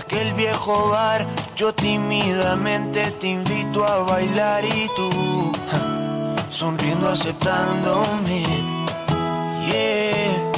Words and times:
aquel 0.00 0.32
viejo 0.34 0.90
bar. 0.90 1.26
Yo 1.56 1.72
tímidamente 1.72 3.10
te 3.12 3.28
invito 3.28 3.84
a 3.84 3.98
bailar 3.98 4.64
y 4.64 4.88
tú 4.96 5.52
sonriendo 6.48 7.08
aceptándome. 7.08 8.44
Yeah. 9.66 10.52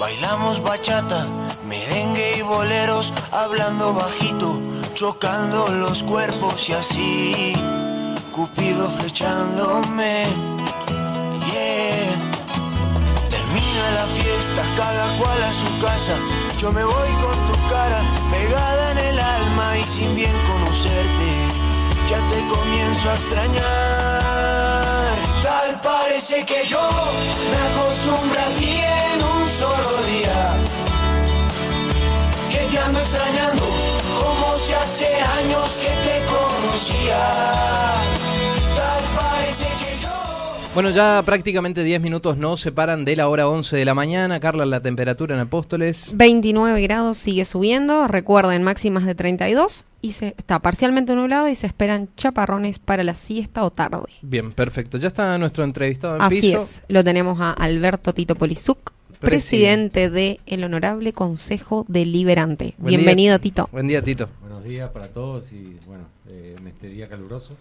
Bailamos 0.00 0.62
bachata, 0.62 1.26
merengue 1.66 2.38
y 2.38 2.42
boleros, 2.42 3.12
hablando 3.32 3.92
bajito, 3.92 4.60
chocando 4.94 5.68
los 5.68 6.02
cuerpos 6.02 6.68
y 6.68 6.72
así. 6.72 7.52
Cupido 8.34 8.90
flechándome. 8.90 10.24
Yeah. 11.52 12.16
Termina 13.30 13.84
la 13.98 14.06
fiesta, 14.16 14.62
cada 14.76 15.06
cual 15.18 15.42
a 15.42 15.52
su 15.52 15.86
casa. 15.86 16.45
Yo 16.58 16.72
me 16.72 16.82
voy 16.82 17.08
con 17.20 17.46
tu 17.46 17.68
cara 17.68 18.00
pegada 18.30 18.92
en 18.92 18.98
el 18.98 19.20
alma 19.20 19.76
y 19.76 19.82
sin 19.82 20.14
bien 20.14 20.32
conocerte, 20.46 21.28
ya 22.08 22.16
te 22.30 22.48
comienzo 22.48 23.10
a 23.10 23.14
extrañar. 23.14 23.62
Tal 25.42 25.80
parece 25.82 26.46
que 26.46 26.64
yo 26.64 26.80
me 27.50 27.58
acostumbro 27.68 28.40
a 28.40 28.54
ti 28.58 28.80
en 28.80 29.22
un 29.22 29.48
solo 29.48 30.02
día. 30.08 30.56
Que 32.50 32.66
te 32.70 32.78
ando 32.78 33.00
extrañando 33.00 33.62
como 34.18 34.56
si 34.56 34.72
hace 34.72 35.14
años 35.38 35.78
que 35.82 35.90
te 36.08 36.24
conocía. 36.24 37.95
Bueno, 40.76 40.90
ya 40.90 41.22
prácticamente 41.24 41.82
10 41.82 42.02
minutos 42.02 42.36
nos 42.36 42.60
separan 42.60 43.06
de 43.06 43.16
la 43.16 43.28
hora 43.28 43.48
11 43.48 43.78
de 43.78 43.84
la 43.86 43.94
mañana. 43.94 44.40
Carla, 44.40 44.66
la 44.66 44.82
temperatura 44.82 45.34
en 45.34 45.40
Apóstoles. 45.40 46.10
29 46.12 46.82
grados 46.82 47.16
sigue 47.16 47.46
subiendo, 47.46 48.06
recuerden 48.08 48.62
máximas 48.62 49.06
de 49.06 49.14
32 49.14 49.86
y 50.02 50.12
se 50.12 50.34
está 50.36 50.58
parcialmente 50.58 51.14
nublado 51.14 51.48
y 51.48 51.54
se 51.54 51.66
esperan 51.66 52.10
chaparrones 52.18 52.78
para 52.78 53.04
la 53.04 53.14
siesta 53.14 53.64
o 53.64 53.70
tarde. 53.70 54.04
Bien, 54.20 54.52
perfecto. 54.52 54.98
Ya 54.98 55.08
está 55.08 55.38
nuestro 55.38 55.64
entrevistado 55.64 56.16
en 56.16 56.20
Así 56.20 56.42
piso. 56.42 56.58
es, 56.58 56.82
lo 56.88 57.02
tenemos 57.02 57.40
a 57.40 57.52
Alberto 57.52 58.12
Tito 58.12 58.34
Polizuc, 58.34 58.92
presidente 59.18 60.10
del 60.10 60.40
el 60.44 60.62
Honorable 60.62 61.14
Consejo 61.14 61.86
Deliberante. 61.88 62.74
Buen 62.76 62.90
día. 62.90 62.98
Bienvenido, 62.98 63.38
Tito. 63.38 63.66
Buen 63.72 63.88
día, 63.88 64.02
Tito. 64.02 64.28
Buenos 64.42 64.62
días 64.62 64.90
para 64.90 65.08
todos 65.08 65.50
y 65.52 65.78
bueno, 65.86 66.04
eh, 66.28 66.54
en 66.60 66.66
este 66.68 66.90
día 66.90 67.08
caluroso. 67.08 67.56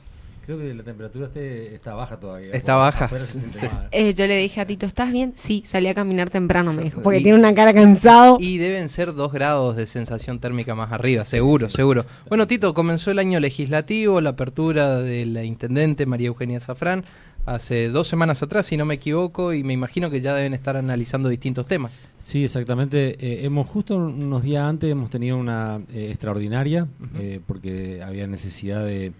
Creo 0.45 0.59
que 0.59 0.73
la 0.75 0.83
temperatura 0.83 1.25
este, 1.25 1.73
está 1.73 1.95
baja 1.95 2.19
todavía. 2.19 2.51
Está 2.51 2.75
baja, 2.75 3.07
sí. 3.17 3.45
Eh, 3.91 4.13
yo 4.13 4.27
le 4.27 4.38
dije 4.38 4.61
a 4.61 4.67
Tito, 4.67 4.85
¿estás 4.85 5.11
bien? 5.11 5.33
Sí, 5.35 5.63
salí 5.65 5.87
a 5.87 5.95
caminar 5.95 6.29
temprano, 6.29 6.71
me 6.71 6.83
dijo, 6.83 7.02
porque 7.02 7.19
tiene 7.19 7.37
una 7.37 7.55
cara 7.55 7.73
cansado. 7.73 8.37
Y 8.39 8.59
deben 8.59 8.89
ser 8.89 9.15
dos 9.15 9.33
grados 9.33 9.75
de 9.75 9.87
sensación 9.87 10.39
térmica 10.39 10.75
más 10.75 10.91
arriba, 10.91 11.25
seguro, 11.25 11.69
seguro. 11.69 12.05
Bueno, 12.29 12.45
Tito, 12.45 12.75
comenzó 12.75 13.09
el 13.09 13.17
año 13.17 13.39
legislativo, 13.39 14.21
la 14.21 14.31
apertura 14.31 14.99
de 14.99 15.25
la 15.25 15.43
intendente 15.43 16.05
María 16.05 16.27
Eugenia 16.27 16.59
Zafrán 16.59 17.05
hace 17.45 17.89
dos 17.89 18.07
semanas 18.07 18.41
atrás, 18.43 18.65
si 18.65 18.77
no 18.77 18.85
me 18.85 18.95
equivoco, 18.95 19.53
y 19.53 19.63
me 19.63 19.73
imagino 19.73 20.09
que 20.09 20.21
ya 20.21 20.33
deben 20.33 20.53
estar 20.53 20.77
analizando 20.77 21.30
distintos 21.30 21.67
temas. 21.67 21.99
Sí, 22.19 22.43
exactamente. 22.43 23.15
Eh, 23.19 23.45
hemos 23.45 23.67
justo 23.67 23.95
unos 23.95 24.43
días 24.43 24.63
antes 24.63 24.91
hemos 24.91 25.09
tenido 25.09 25.37
una 25.37 25.81
eh, 25.93 26.09
extraordinaria 26.09 26.87
eh, 27.15 27.39
porque 27.45 28.02
había 28.03 28.27
necesidad 28.27 28.85
de, 28.85 29.13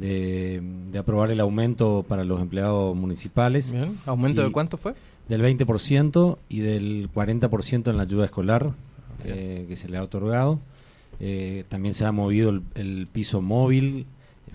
de- 0.00 0.60
de 0.90 0.98
aprobar 0.98 1.30
el 1.30 1.40
aumento 1.40 2.04
para 2.08 2.24
los 2.24 2.40
empleados 2.40 2.96
municipales 2.96 3.70
Bien. 3.72 3.98
¿Aumento 4.06 4.40
Y- 4.40 4.44
de 4.46 4.52
cuánto 4.52 4.76
fue? 4.76 4.94
del 5.28 5.42
20% 5.42 6.38
y 6.48 6.58
del 6.60 7.08
40% 7.14 7.90
en 7.90 7.96
la 7.96 8.02
ayuda 8.02 8.24
escolar 8.24 8.72
eh, 9.24 9.66
que 9.68 9.76
se 9.76 9.88
le 9.88 9.98
ha 9.98 10.02
otorgado. 10.02 10.58
Eh, 11.20 11.64
también 11.68 11.92
se 11.94 12.04
ha 12.06 12.10
movido 12.12 12.48
el, 12.50 12.62
el 12.74 13.06
piso 13.12 13.42
móvil 13.42 14.06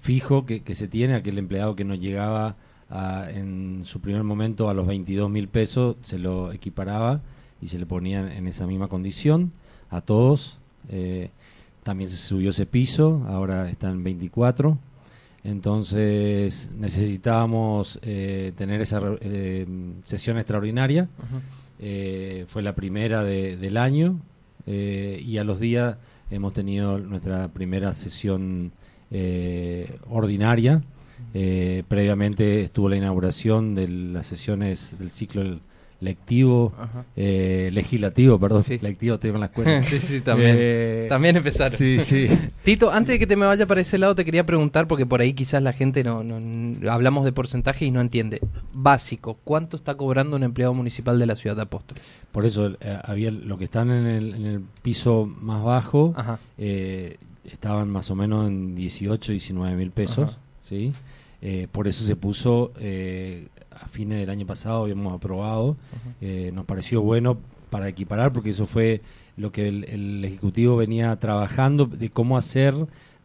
fijo 0.02 0.46
que, 0.46 0.62
que 0.64 0.74
se 0.76 0.88
tiene, 0.88 1.14
aquel 1.14 1.38
empleado 1.38 1.76
que 1.76 1.84
no 1.86 1.94
llegaba 1.96 2.56
a- 2.90 3.28
en 3.32 3.82
su 3.86 4.00
primer 4.02 4.24
momento 4.24 4.68
a 4.70 4.74
los 4.74 4.88
22 4.88 5.30
mil 5.30 5.48
pesos, 5.48 5.96
se 6.02 6.18
lo 6.18 6.52
equiparaba 6.52 7.22
y 7.62 7.68
se 7.68 7.78
le 7.80 7.86
ponía 7.86 8.36
en 8.36 8.48
esa 8.48 8.66
misma 8.68 8.88
condición 8.88 9.52
a 9.92 10.02
todos. 10.02 10.58
Eh, 10.90 11.30
también 11.84 12.10
se 12.10 12.18
subió 12.18 12.50
ese 12.50 12.66
piso, 12.66 13.24
ahora 13.28 13.70
está 13.70 13.90
en 13.92 14.04
24. 14.04 14.78
Entonces 15.46 16.72
necesitábamos 16.78 18.00
eh, 18.02 18.52
tener 18.58 18.82
esa 18.82 19.00
eh, 19.22 19.66
sesión 20.06 20.38
extraordinaria. 20.38 21.08
Eh, 21.80 22.46
fue 22.48 22.62
la 22.64 22.74
primera 22.74 23.24
de- 23.24 23.56
del 23.58 23.78
año 23.78 24.20
eh, 24.66 25.22
y 25.24 25.38
a 25.38 25.44
los 25.44 25.60
días 25.60 25.98
hemos 26.32 26.54
tenido 26.54 26.98
nuestra 26.98 27.48
primera 27.50 27.94
sesión 27.94 28.72
ordinaria. 30.10 30.82
Previamente 31.88 32.62
estuvo 32.64 32.90
la 32.90 32.98
inauguración 32.98 33.76
de 33.76 33.88
las 33.88 34.28
sesiones 34.28 34.98
del 35.00 35.12
ciclo 35.12 35.60
lectivo, 36.02 36.74
eh, 37.16 37.70
legislativo, 37.74 38.40
perdón, 38.40 38.64
Sí. 38.64 38.78
lectivo 38.82 39.18
tengo 39.20 39.36
en 39.36 39.40
la 39.42 39.46
escuela. 39.48 39.84
sí, 39.86 40.00
sí, 40.00 40.22
también. 40.22 40.56
Eh, 40.60 41.06
también 41.10 41.36
empezaron. 41.38 41.78
Sí, 41.78 42.00
sí. 42.02 42.28
Tito, 42.64 42.92
antes 42.92 43.14
de 43.14 43.20
que 43.20 43.28
te 43.28 43.36
me 43.36 43.46
vaya 43.46 43.66
para 43.66 43.82
ese 43.82 43.98
lado, 43.98 44.14
te 44.16 44.26
quería 44.26 44.46
preguntar, 44.46 44.88
porque 44.88 45.06
por 45.06 45.22
ahí 45.22 45.34
quizás 45.34 45.62
la 45.64 45.74
gente 45.74 46.04
no, 46.04 46.24
no- 46.24 46.92
hablamos 46.92 47.26
de 47.26 47.32
porcentaje 47.32 47.86
y 47.86 47.92
no 47.92 48.02
entiende. 48.02 48.42
Básico, 48.74 49.38
¿cuánto 49.44 49.78
está 49.78 49.96
cobrando 49.96 50.36
un 50.36 50.44
empleado 50.44 50.74
municipal 50.74 51.18
de 51.20 51.26
la 51.26 51.36
ciudad 51.36 51.56
de 51.56 51.62
Apóstoles? 51.64 52.04
Por 52.32 52.46
eso 52.46 52.76
eh, 52.82 53.00
había 53.04 53.32
lo 53.32 53.58
que 53.58 53.64
están 53.66 53.90
en 53.90 54.06
el, 54.06 54.36
en 54.36 54.46
el 54.46 54.62
piso 54.82 55.26
más 55.42 55.64
bajo 55.64 56.14
Ajá. 56.18 56.40
eh, 56.58 57.18
estaban 57.46 57.90
más 57.90 58.10
o 58.12 58.16
menos 58.16 58.48
en 58.48 58.76
18, 58.76 59.32
19 59.32 59.76
mil 59.76 59.92
pesos, 59.92 60.30
Ajá. 60.32 60.38
¿sí? 60.62 60.92
Eh, 61.42 61.68
por 61.72 61.88
eso 61.88 62.04
se 62.04 62.16
puso 62.16 62.74
eh, 62.80 63.48
a 63.86 63.88
fines 63.88 64.20
del 64.20 64.30
año 64.30 64.46
pasado 64.46 64.84
habíamos 64.84 65.14
aprobado, 65.14 65.78
eh, 66.22 66.52
nos 66.54 66.66
pareció 66.66 67.02
bueno 67.02 67.38
para 67.70 67.88
equiparar 67.88 68.34
porque 68.34 68.50
eso 68.50 68.66
fue 68.66 69.02
lo 69.38 69.52
que 69.52 69.68
el, 69.68 69.84
el 69.86 70.26
ejecutivo 70.26 70.76
venía 70.78 71.16
trabajando 71.18 71.86
de 71.86 72.10
cómo 72.10 72.38
hacer 72.38 72.74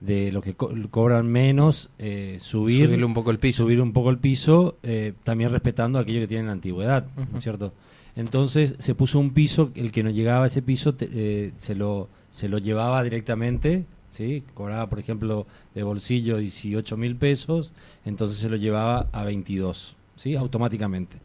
de 0.00 0.32
lo 0.32 0.41
que 0.43 0.54
co- 0.54 0.72
cobran 0.91 1.26
menos 1.31 1.91
eh, 1.99 2.38
subir 2.41 2.87
Subirle 2.87 3.04
un 3.04 3.15
poco 3.15 3.31
el 3.31 3.38
piso. 3.38 3.62
subir 3.65 3.81
un 3.81 3.93
poco 3.93 4.10
el 4.10 4.19
piso, 4.19 4.76
eh, 4.82 5.12
también 5.25 5.50
respetando 5.50 5.99
a 5.99 6.03
aquellos 6.03 6.22
que 6.22 6.26
tienen 6.28 6.49
antigüedad, 6.49 7.06
¿no 7.31 7.37
es 7.37 7.43
cierto? 7.43 7.72
Entonces 8.16 8.75
se 8.78 8.94
puso 8.94 9.19
un 9.19 9.31
piso, 9.31 9.70
el 9.75 9.93
que 9.93 10.03
no 10.03 10.10
llegaba 10.10 10.44
a 10.44 10.47
ese 10.47 10.62
piso 10.62 10.94
te- 10.94 11.09
eh, 11.12 11.53
se, 11.56 11.75
lo, 11.75 12.09
se 12.31 12.49
lo 12.49 12.59
llevaba 12.59 13.03
directamente, 13.04 13.84
¿sí? 14.10 14.43
Cobraba, 14.54 14.88
por 14.88 14.99
ejemplo, 14.99 15.47
de 15.75 15.82
bolsillo 15.84 16.38
18 16.38 16.97
mil 16.97 17.15
pesos, 17.16 17.72
entonces 18.04 18.38
se 18.38 18.49
lo 18.49 18.56
llevaba 18.56 19.06
a 19.12 19.22
22, 19.25 19.94
¿sí? 20.20 20.36
Automáticamente. 20.36 21.16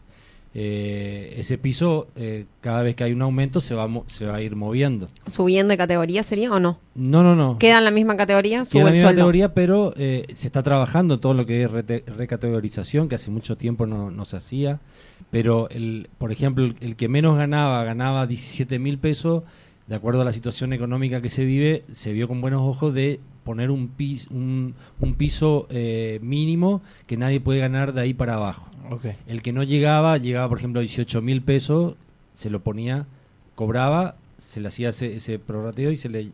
Eh, 0.58 1.34
ese 1.38 1.58
piso, 1.58 2.08
eh, 2.16 2.46
cada 2.62 2.82
vez 2.82 2.96
que 2.96 3.04
hay 3.04 3.12
un 3.12 3.22
aumento, 3.22 3.60
se 3.60 3.76
va, 3.76 3.90
se 4.08 4.26
va 4.26 4.38
a 4.38 4.42
ir 4.42 4.56
moviendo. 4.56 5.10
¿Subiendo 5.30 5.72
de 5.72 5.78
categoría 5.78 6.24
sería 6.24 6.50
o 6.50 6.62
no? 6.62 6.80
No, 6.96 7.24
no, 7.24 7.36
no. 7.36 7.58
¿Queda 7.60 7.80
en 7.80 7.84
la 7.84 7.92
misma 7.92 8.16
categoría? 8.16 8.60
Queda 8.60 8.66
Sube 8.66 8.80
en 8.80 8.86
la 8.86 8.92
misma 8.92 9.08
sueldo. 9.10 9.20
categoría, 9.20 9.54
pero 9.54 9.94
eh, 9.98 10.26
se 10.34 10.48
está 10.48 10.64
trabajando 10.64 11.20
todo 11.20 11.34
lo 11.34 11.46
que 11.46 11.64
es 11.64 11.70
recategorización, 11.72 13.10
que 13.10 13.16
hace 13.16 13.32
mucho 13.32 13.58
tiempo 13.58 13.86
no, 13.86 14.12
no 14.12 14.24
se 14.24 14.38
hacía. 14.38 14.80
Pero, 15.30 15.70
el, 15.72 16.08
por 16.18 16.32
ejemplo, 16.32 16.64
el, 16.64 16.76
el 16.80 16.96
que 16.96 17.10
menos 17.10 17.38
ganaba, 17.38 17.84
ganaba 17.84 18.26
17 18.26 18.80
mil 18.80 18.98
pesos, 18.98 19.44
de 19.88 19.96
acuerdo 19.96 20.22
a 20.22 20.26
la 20.26 20.32
situación 20.32 20.72
económica 20.72 21.22
que 21.22 21.30
se 21.30 21.44
vive, 21.44 21.84
se 21.92 22.14
vio 22.14 22.30
con 22.30 22.40
buenos 22.40 22.62
ojos 22.62 22.94
de 22.94 23.20
poner 23.44 23.70
un, 23.72 23.90
pis, 23.90 24.28
un, 24.32 24.74
un 25.02 25.16
piso 25.16 25.68
eh, 25.70 26.20
mínimo 26.24 26.82
que 27.08 27.18
nadie 27.18 27.42
puede 27.42 27.60
ganar 27.60 27.92
de 27.94 28.02
ahí 28.02 28.14
para 28.14 28.36
abajo. 28.36 28.66
El 29.28 29.42
que 29.42 29.52
no 29.54 29.64
llegaba, 29.64 30.18
llegaba 30.18 30.50
por 30.50 30.58
ejemplo 30.58 30.80
a 30.80 30.82
18 30.82 31.22
mil 31.22 31.42
pesos, 31.42 31.96
se 32.34 32.50
lo 32.50 32.62
ponía, 32.62 33.06
cobraba, 33.56 34.16
se 34.38 34.60
le 34.60 34.68
hacía 34.68 34.90
ese, 34.90 35.16
ese 35.16 35.40
prorrateo 35.40 35.92
y 35.92 35.98
se 35.98 36.10
le 36.10 36.32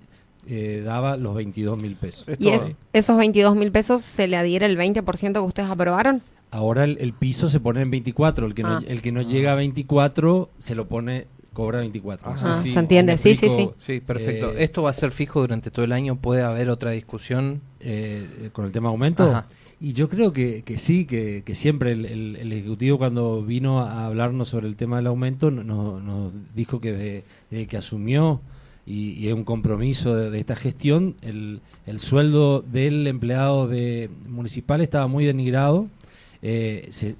eh, 0.48 0.81
daba 0.83 1.18
los 1.18 1.36
22 1.36 1.77
mil 1.77 1.95
pesos. 1.95 2.27
Es 2.27 2.38
¿Y 2.39 2.50
es- 2.50 2.65
esos 2.94 3.18
22 3.18 3.56
mil 3.56 3.71
pesos 3.71 4.01
se 4.01 4.27
le 4.27 4.38
adhiere 4.38 4.65
el 4.65 4.77
20% 4.77 5.33
que 5.33 5.39
ustedes 5.39 5.69
aprobaron? 5.69 6.21
Ahora 6.50 6.83
el, 6.83 6.98
el 7.00 7.13
piso 7.13 7.50
se 7.50 7.59
pone 7.59 7.81
en 7.81 7.92
24, 7.92 8.48
el 8.48 8.53
que 8.56 8.63
Ah. 8.63 8.80
no, 8.81 8.88
el 8.88 9.01
que 9.01 9.12
no 9.12 9.21
llega 9.21 9.51
a 9.53 9.56
24 9.56 10.50
se 10.59 10.75
lo 10.75 10.88
pone, 10.88 11.27
cobra 11.53 11.80
24. 11.80 12.31
No 12.31 12.38
sé 12.38 12.48
Ah, 12.48 12.56
se 12.62 12.77
entiende, 12.80 13.18
sí, 13.18 13.36
sí, 13.36 13.45
explico, 13.45 13.75
Sí, 13.86 14.00
perfecto. 14.00 14.51
eh, 14.51 14.63
¿Esto 14.63 14.81
va 14.83 14.89
a 14.89 14.94
ser 14.94 15.12
fijo 15.12 15.42
durante 15.42 15.69
todo 15.71 15.86
el 15.86 15.92
año? 15.94 16.15
¿Puede 16.18 16.42
haber 16.42 16.69
otra 16.69 16.92
discusión? 16.92 17.62
eh, 17.83 18.27
eh, 18.44 18.50
con 18.53 18.65
el 18.65 18.71
tema 18.71 18.89
aumento. 18.89 19.24
Ajá. 19.24 19.45
Y 19.83 19.94
yo 19.94 20.10
creo 20.10 20.31
que, 20.31 20.62
que 20.62 20.78
sí, 20.78 21.06
que, 21.06 21.42
que 21.44 21.56
siempre 21.56 21.92
el, 21.94 22.06
el- 22.06 22.54
Ejecutivo 22.54 23.00
cuando 23.00 23.42
vino 23.44 23.80
a 23.80 24.06
hablarnos 24.06 24.50
sobre 24.50 24.68
el 24.68 24.75
tema 24.75 24.98
del 24.98 25.07
aumento 25.07 25.50
no- 25.50 25.63
no- 25.63 26.00
nos 26.00 26.31
dijo 26.56 26.80
que 26.80 27.24
desde, 27.50 27.68
que 27.68 27.78
asumió 27.78 28.42
y, 28.86 29.28
es 29.28 29.33
un 29.33 29.44
compromiso 29.44 30.16
de, 30.16 30.30
de 30.30 30.39
esta 30.39 30.56
gestión, 30.56 31.16
el, 31.22 31.62
el 31.88 32.00
sueldo 32.00 32.62
del 32.62 33.07
empleado 33.07 33.68
de 33.68 34.10
municipal 34.28 34.81
estaba 34.81 35.07
muy 35.07 35.25
denigrado. 35.25 35.88
Eh, 36.44 36.88
se, 36.92 37.16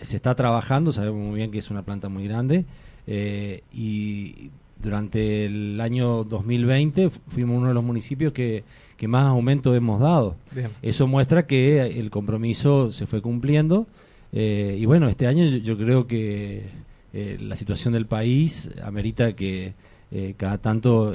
se 0.00 0.16
está 0.16 0.34
trabajando, 0.36 0.92
sabemos 0.92 1.20
muy 1.26 1.36
bien 1.36 1.50
que 1.50 1.58
es 1.58 1.70
una 1.70 1.82
planta 1.82 2.08
muy 2.08 2.24
grande 2.28 2.64
eh, 3.08 3.62
y 3.72 4.50
durante 4.82 5.46
el 5.46 5.80
año 5.80 6.24
2020 6.24 7.10
fuimos 7.28 7.58
uno 7.58 7.68
de 7.68 7.74
los 7.74 7.84
municipios 7.84 8.32
que, 8.32 8.64
que 8.96 9.08
más 9.08 9.26
aumento 9.26 9.74
hemos 9.74 10.00
dado. 10.00 10.36
Bien. 10.52 10.70
Eso 10.82 11.06
muestra 11.06 11.46
que 11.46 11.80
el 11.80 12.10
compromiso 12.10 12.92
se 12.92 13.06
fue 13.06 13.22
cumpliendo. 13.22 13.86
eh, 14.32 14.76
y 14.78 14.84
bueno, 14.86 15.08
este 15.08 15.26
año 15.26 15.44
yo, 15.46 15.58
yo 15.58 15.78
creo 15.78 16.06
que 16.06 16.64
eh, 17.12 17.38
la 17.40 17.56
situación 17.56 17.94
del 17.94 18.06
país 18.06 18.70
amerita 18.82 19.34
que 19.34 19.74
eh, 20.10 20.34
cada 20.36 20.58
tanto 20.58 21.12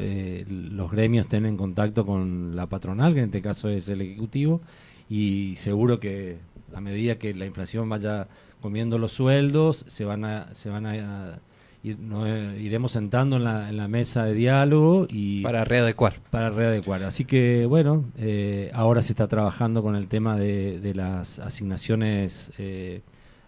los 0.47 0.91
gremios 0.91 1.25
estén 1.25 1.45
en 1.45 1.55
contacto 1.55 2.05
con 2.05 2.55
la 2.55 2.67
patronal, 2.67 3.13
que 3.13 3.19
en 3.19 3.25
este 3.25 3.41
caso 3.41 3.69
es 3.69 3.87
el 3.87 4.01
Ejecutivo, 4.01 4.61
y 5.09 5.55
seguro 5.55 5.99
que 5.99 6.37
a 6.73 6.81
medida 6.81 7.17
que 7.17 7.33
la 7.33 7.45
inflación 7.45 7.87
vaya 7.89 8.27
comiendo 8.61 8.97
los 8.97 9.13
sueldos, 9.13 9.85
se 9.87 10.05
van 10.05 10.25
a, 10.25 10.53
se 10.53 10.69
van 10.69 10.85
a, 10.85 11.39
ir- 11.83 11.97
no, 11.99 12.25
eh, 12.27 12.59
iremos 12.61 12.91
sentando 12.91 13.37
en 13.37 13.43
la, 13.43 13.69
en 13.69 13.77
la 13.77 13.87
mesa 13.87 14.25
de 14.25 14.33
diálogo 14.33 15.07
y 15.09 15.41
Para 15.41 15.63
readecuar. 15.65 16.15
para 16.31 16.49
readecuar. 16.49 17.03
Así 17.03 17.25
que, 17.25 17.65
bueno, 17.65 18.05
eh, 18.17 18.71
ahora 18.73 19.01
se 19.01 19.13
está 19.13 19.27
trabajando 19.27 19.81
con 19.83 19.95
el 19.95 20.07
tema 20.07 20.35
de, 20.37 20.79
de 20.79 20.93
las 20.95 21.39
asignaciones 21.39 22.51
eh, 22.57 23.01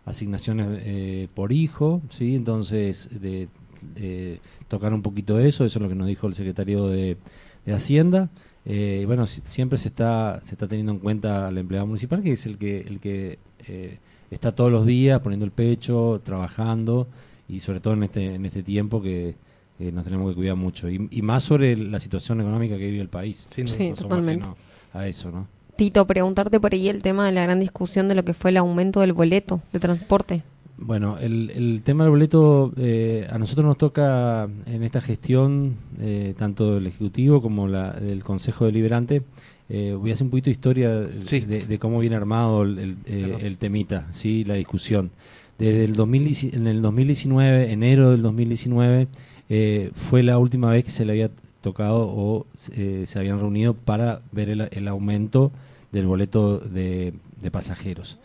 asignaciones 0.05 0.67
eh, 0.83 1.27
por 1.33 1.51
hijo, 1.51 2.01
¿sí? 2.09 2.35
Entonces, 2.35 3.09
de, 3.21 3.47
de 3.95 4.39
tocar 4.67 4.93
un 4.93 5.01
poquito 5.01 5.39
eso, 5.39 5.63
eso 5.65 5.77
es 5.79 5.83
lo 5.83 5.89
que 5.89 5.95
nos 5.95 6.07
dijo 6.07 6.27
el 6.27 6.33
secretario 6.35 6.87
de, 6.87 7.17
de 7.65 7.73
Hacienda. 7.73 8.29
Eh, 8.65 8.99
y 9.03 9.05
bueno, 9.05 9.27
si- 9.27 9.41
siempre 9.45 9.77
se 9.77 9.87
está 9.89 10.39
se 10.43 10.53
está 10.55 10.67
teniendo 10.67 10.91
en 10.91 10.99
cuenta 10.99 11.47
al 11.47 11.57
empleado 11.57 11.85
municipal, 11.87 12.21
que 12.23 12.33
es 12.33 12.45
el 12.45 12.57
que 12.57 12.81
el 12.81 12.99
que 12.99 13.39
eh, 13.67 13.97
está 14.31 14.53
todos 14.53 14.71
los 14.71 14.85
días 14.85 15.19
poniendo 15.21 15.45
el 15.45 15.51
pecho, 15.51 16.21
trabajando 16.23 17.07
y 17.51 17.59
sobre 17.59 17.79
todo 17.79 17.93
en 17.93 18.03
este 18.03 18.35
en 18.35 18.45
este 18.45 18.63
tiempo 18.63 19.01
que 19.01 19.35
nos 19.79 20.03
tenemos 20.03 20.29
que 20.29 20.35
cuidar 20.35 20.55
mucho 20.55 20.89
y, 20.89 21.07
y 21.09 21.21
más 21.23 21.43
sobre 21.43 21.75
la 21.75 21.99
situación 21.99 22.39
económica 22.39 22.77
que 22.77 22.85
vive 22.85 23.01
el 23.01 23.09
país. 23.09 23.47
Sí, 23.49 23.63
No 23.63 23.67
somos 23.69 23.99
totalmente. 23.99 24.47
a 24.93 25.07
eso, 25.07 25.31
¿no? 25.31 25.47
Tito, 25.75 26.05
preguntarte 26.05 26.59
por 26.59 26.73
ahí 26.73 26.87
el 26.87 27.01
tema 27.01 27.25
de 27.25 27.31
la 27.31 27.41
gran 27.43 27.59
discusión 27.59 28.07
de 28.07 28.13
lo 28.13 28.23
que 28.23 28.35
fue 28.35 28.51
el 28.51 28.57
aumento 28.57 28.99
del 28.99 29.13
boleto 29.13 29.59
de 29.73 29.79
transporte. 29.79 30.43
Bueno, 30.77 31.17
el, 31.19 31.49
el 31.55 31.81
tema 31.83 32.03
del 32.03 32.11
boleto 32.11 32.71
eh, 32.77 33.27
a 33.31 33.37
nosotros 33.39 33.65
nos 33.65 33.77
toca 33.79 34.47
en 34.67 34.83
esta 34.83 35.01
gestión, 35.01 35.75
eh, 35.99 36.35
tanto 36.37 36.75
del 36.75 36.85
Ejecutivo 36.87 37.41
como 37.41 37.67
la, 37.67 37.91
del 37.93 38.23
Consejo 38.23 38.65
Deliberante. 38.65 39.23
Eh, 39.69 39.95
voy 39.97 40.11
a 40.11 40.13
hacer 40.13 40.25
un 40.25 40.31
poquito 40.31 40.45
de 40.45 40.51
historia 40.51 41.07
Sí. 41.25 41.39
de, 41.39 41.65
de 41.65 41.79
cómo 41.79 41.99
viene 41.99 42.15
armado 42.15 42.63
el, 42.63 42.77
el, 42.77 42.97
eh, 43.07 43.37
el 43.41 43.57
temita, 43.57 44.07
sí, 44.11 44.43
la 44.43 44.55
discusión. 44.55 45.09
Desde 45.57 45.83
el 45.85 45.93
2010 45.93 46.53
en 46.53 46.67
el 46.67 46.81
2019, 46.81 47.71
enero 47.71 48.11
del 48.11 48.21
2019, 48.21 49.07
eh, 49.49 49.91
fue 49.93 50.23
la 50.23 50.37
última 50.37 50.71
vez 50.71 50.83
que 50.83 50.91
se 50.91 51.05
le 51.05 51.13
había 51.13 51.29
tocado 51.61 52.07
o 52.07 52.47
eh, 52.73 53.03
se 53.05 53.19
habían 53.19 53.39
reunido 53.39 53.73
para 53.73 54.21
ver 54.31 54.49
el, 54.49 54.67
el 54.71 54.87
aumento 54.87 55.51
del 55.91 56.07
boleto 56.07 56.57
de, 56.57 57.13
de 57.41 57.51
pasajeros. 57.51 58.17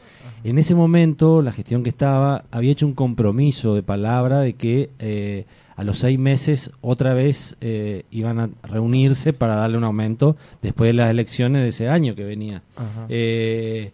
En 0.45 0.59
ese 0.59 0.75
momento, 0.75 1.43
la 1.43 1.53
gestión 1.53 1.83
que 1.83 1.91
estaba 1.91 2.45
había 2.51 2.73
hecho 2.73 2.87
un 2.87 2.93
compromiso 2.93 3.75
de 3.75 3.83
palabra 3.83 4.41
de 4.41 4.53
que 4.53 4.91
eh, 4.99 5.45
a 5.75 5.83
los 5.83 5.99
seis 5.99 6.19
meses 6.19 6.71
otra 6.81 7.15
vez 7.15 7.57
eh, 7.61 8.05
iban 8.11 8.39
a 8.39 8.51
reunirse 8.63 9.33
para 9.33 9.57
darle 9.57 9.77
un 9.77 9.85
aumento 9.85 10.37
después 10.63 10.89
de 10.89 10.95
las 10.95 11.11
elecciones 11.11 11.63
de 11.63 11.69
ese 11.69 11.89
año 11.89 12.15
que 12.15 12.25
venía. 12.25 12.63
Ajá. 12.77 13.07
Eh, 13.09 13.93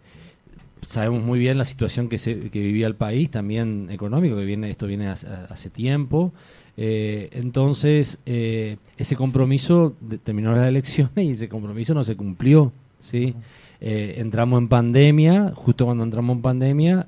sabemos 0.83 1.23
muy 1.23 1.39
bien 1.39 1.59
la 1.59 1.65
situación 1.65 2.09
que, 2.09 2.19
se, 2.19 2.51
que 2.51 2.61
vivía 2.61 2.87
el 2.87 2.97
país, 2.97 3.31
también 3.31 3.89
económico, 3.91 4.37
que 4.37 4.45
viene 4.45 4.71
esto 4.71 4.87
viene 4.87 5.09
hace, 5.09 5.27
hace 5.49 5.71
tiempo. 5.71 6.33
Eh, 6.77 7.29
entonces, 7.33 8.23
eh, 8.27 8.77
ese 8.97 9.17
compromiso 9.17 9.95
de- 10.01 10.19
terminó 10.19 10.53
las 10.55 10.69
elecciones 10.69 11.13
y 11.17 11.31
ese 11.33 11.49
compromiso 11.49 11.95
no 11.95 12.05
se 12.05 12.17
cumplió. 12.17 12.73
¿sí? 13.01 13.35
Eh, 13.81 14.15
entramos 14.19 14.61
en 14.61 14.69
pandemia, 14.69 15.53
justo 15.55 15.85
cuando 15.85 16.05
entramos 16.05 16.37
en 16.37 16.43
pandemia, 16.43 17.07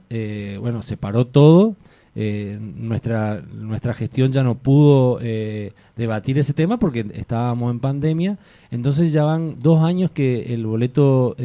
bueno, 0.61 0.83
se 0.83 0.97
paró 0.97 1.27
todo. 1.27 1.77
nuestra, 2.17 3.43
nuestra 3.53 3.95
gestión 3.95 4.31
ya 4.33 4.43
no 4.45 4.57
pudo 4.57 5.19
debatir 5.97 6.39
ese 6.39 6.53
tema 6.53 6.79
porque 6.79 7.07
estábamos 7.15 7.71
en 7.73 7.81
pandemia. 7.81 8.39
Entonces 8.71 9.13
ya 9.13 9.25
van 9.25 9.57
dos 9.61 9.83
años 9.85 10.11
que 10.11 10.53
el 10.53 10.67
boleto 10.67 11.37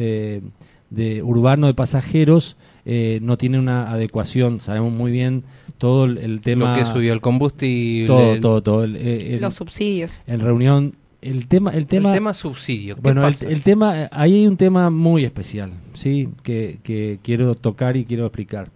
de 0.90 1.22
urbano 1.22 1.66
de 1.66 1.74
pasajeros 1.74 2.56
eh, 2.84 3.18
no 3.22 3.36
tiene 3.38 3.58
una 3.58 3.90
adecuación. 3.90 4.60
Sabemos 4.60 4.92
muy 4.92 5.12
bien 5.12 5.44
todo 5.78 6.04
el, 6.04 6.18
el 6.18 6.40
tema. 6.40 6.72
Lo 6.76 6.78
que 6.78 6.86
subió 6.90 7.12
el 7.12 7.20
combustible. 7.20 8.06
todo, 8.06 8.34
el- 8.34 8.40
todo, 8.40 8.62
todo. 8.62 8.84
el- 8.84 8.96
el- 8.96 9.40
Los 9.40 9.54
subsidios. 9.54 10.18
en 10.26 10.40
reunión, 10.40 10.94
el 11.22 11.46
tema, 11.46 11.70
el 11.72 11.86
tema, 11.86 12.10
el 12.10 12.14
tema 12.16 12.34
subsidio. 12.34 12.94
¿qué 12.96 13.00
bueno, 13.02 13.26
el, 13.26 13.34
pasa? 13.34 13.48
el 13.48 13.62
tema, 13.62 14.08
ahí 14.10 14.34
hay 14.34 14.46
un 14.46 14.56
tema 14.56 14.88
muy 14.90 15.24
especial, 15.24 15.72
sí, 15.94 16.28
que, 16.42 16.78
que 16.82 17.18
quiero 17.22 17.54
tocar 17.54 17.96
y 17.96 18.04
quiero 18.06 18.24
explicar. 18.26 18.70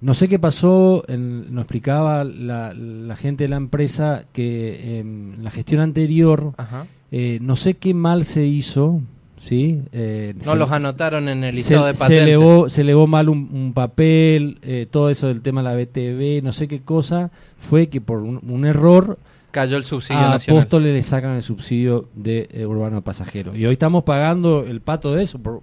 No 0.00 0.14
sé 0.14 0.28
qué 0.28 0.40
pasó, 0.40 1.04
en- 1.06 1.54
nos 1.54 1.62
explicaba 1.62 2.24
la, 2.24 2.74
la 2.74 3.14
gente 3.14 3.44
de 3.44 3.48
la 3.48 3.56
empresa 3.56 4.24
que 4.32 4.98
en 4.98 5.36
la 5.44 5.52
gestión 5.52 5.80
anterior, 5.80 6.54
Ajá. 6.56 6.86
eh, 7.12 7.38
no 7.40 7.54
sé 7.54 7.74
qué 7.74 7.94
mal 7.94 8.24
se 8.24 8.44
hizo, 8.44 9.00
sí. 9.42 9.82
Eh, 9.92 10.34
No 10.44 10.52
se- 10.52 10.56
los 10.58 10.70
anotaron 10.70 11.28
en 11.28 11.42
el 11.44 11.54
se, 11.54 11.56
listado 11.58 11.86
de 11.86 11.94
se 11.94 12.00
patentes. 12.00 12.22
elevó, 12.22 12.68
se 12.68 12.80
elevó 12.82 13.06
mal 13.06 13.28
un, 13.28 13.48
un 13.52 13.72
papel, 13.74 14.58
eh, 14.62 14.86
todo 14.90 15.10
eso 15.10 15.26
del 15.28 15.40
tema 15.42 15.62
de 15.62 15.68
la 15.68 15.74
BTV, 15.74 16.42
no 16.44 16.52
sé 16.52 16.68
qué 16.68 16.80
cosa, 16.80 17.30
fue 17.58 17.88
que 17.88 18.00
por 18.00 18.18
un, 18.22 18.40
un 18.48 18.64
error 18.64 19.18
Cayó 19.50 19.76
el 19.76 19.84
subsidio 19.84 20.18
a 20.22 20.30
nacional. 20.30 20.60
Apóstoles 20.62 20.94
le 20.94 21.02
sacan 21.02 21.36
el 21.36 21.42
subsidio 21.42 22.08
de 22.14 22.48
eh, 22.52 22.64
urbano 22.64 23.02
pasajero. 23.02 23.54
Y 23.54 23.66
hoy 23.66 23.72
estamos 23.74 24.02
pagando 24.04 24.64
el 24.64 24.80
pato 24.80 25.12
de 25.14 25.22
eso. 25.24 25.42
¿Por? 25.42 25.60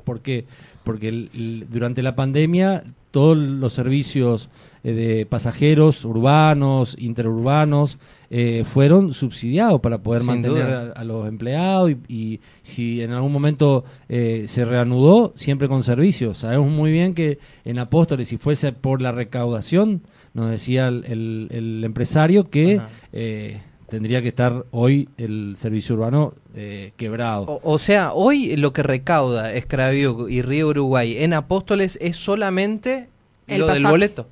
Porque 0.83 1.07
el- 1.09 1.29
el- 1.33 1.65
durante 1.71 2.03
la 2.03 2.15
pandemia 2.15 2.83
todos 3.09 3.35
los 3.35 3.73
servicios 3.73 4.49
eh, 4.83 4.93
de 4.93 5.25
pasajeros 5.25 6.05
urbanos, 6.05 6.95
interurbanos, 6.99 7.97
eh, 8.29 8.63
fueron 8.65 9.13
subsidiados 9.13 9.81
para 9.81 9.97
poder 10.03 10.21
Sin 10.21 10.27
mantener 10.27 10.63
a, 10.71 10.91
a 10.91 11.03
los 11.03 11.27
empleados 11.27 11.91
y, 11.91 11.97
y 12.07 12.39
si 12.61 13.01
en 13.01 13.11
algún 13.11 13.31
momento 13.31 13.83
eh, 14.07 14.45
se 14.47 14.65
reanudó, 14.65 15.33
siempre 15.35 15.67
con 15.67 15.83
servicios. 15.83 16.39
Sabemos 16.39 16.71
muy 16.71 16.91
bien 16.91 17.13
que 17.13 17.39
en 17.65 17.79
Apóstoles, 17.79 18.27
si 18.27 18.37
fuese 18.37 18.71
por 18.71 19.01
la 19.01 19.11
recaudación, 19.11 20.01
nos 20.33 20.49
decía 20.51 20.87
el, 20.87 21.05
el- 21.05 21.47
el 21.51 21.83
empresario 21.83 22.49
que 22.49 22.79
eh, 23.13 23.61
tendría 23.89 24.21
que 24.21 24.27
estar 24.27 24.65
hoy 24.69 25.09
el 25.17 25.55
servicio 25.57 25.95
urbano 25.95 26.35
eh, 26.55 26.91
quebrado. 26.97 27.43
O, 27.45 27.73
o 27.73 27.79
sea, 27.79 28.13
hoy 28.13 28.55
lo 28.55 28.71
que 28.71 28.83
recauda 28.83 29.51
Escravío 29.53 30.29
y 30.29 30.43
Río 30.43 30.67
Uruguay 30.67 31.17
en 31.17 31.33
Apóstoles 31.33 31.97
es 31.99 32.15
solamente 32.17 33.09
El 33.47 33.61
lo 33.61 33.67
del 33.67 33.83
boleto. 33.87 34.27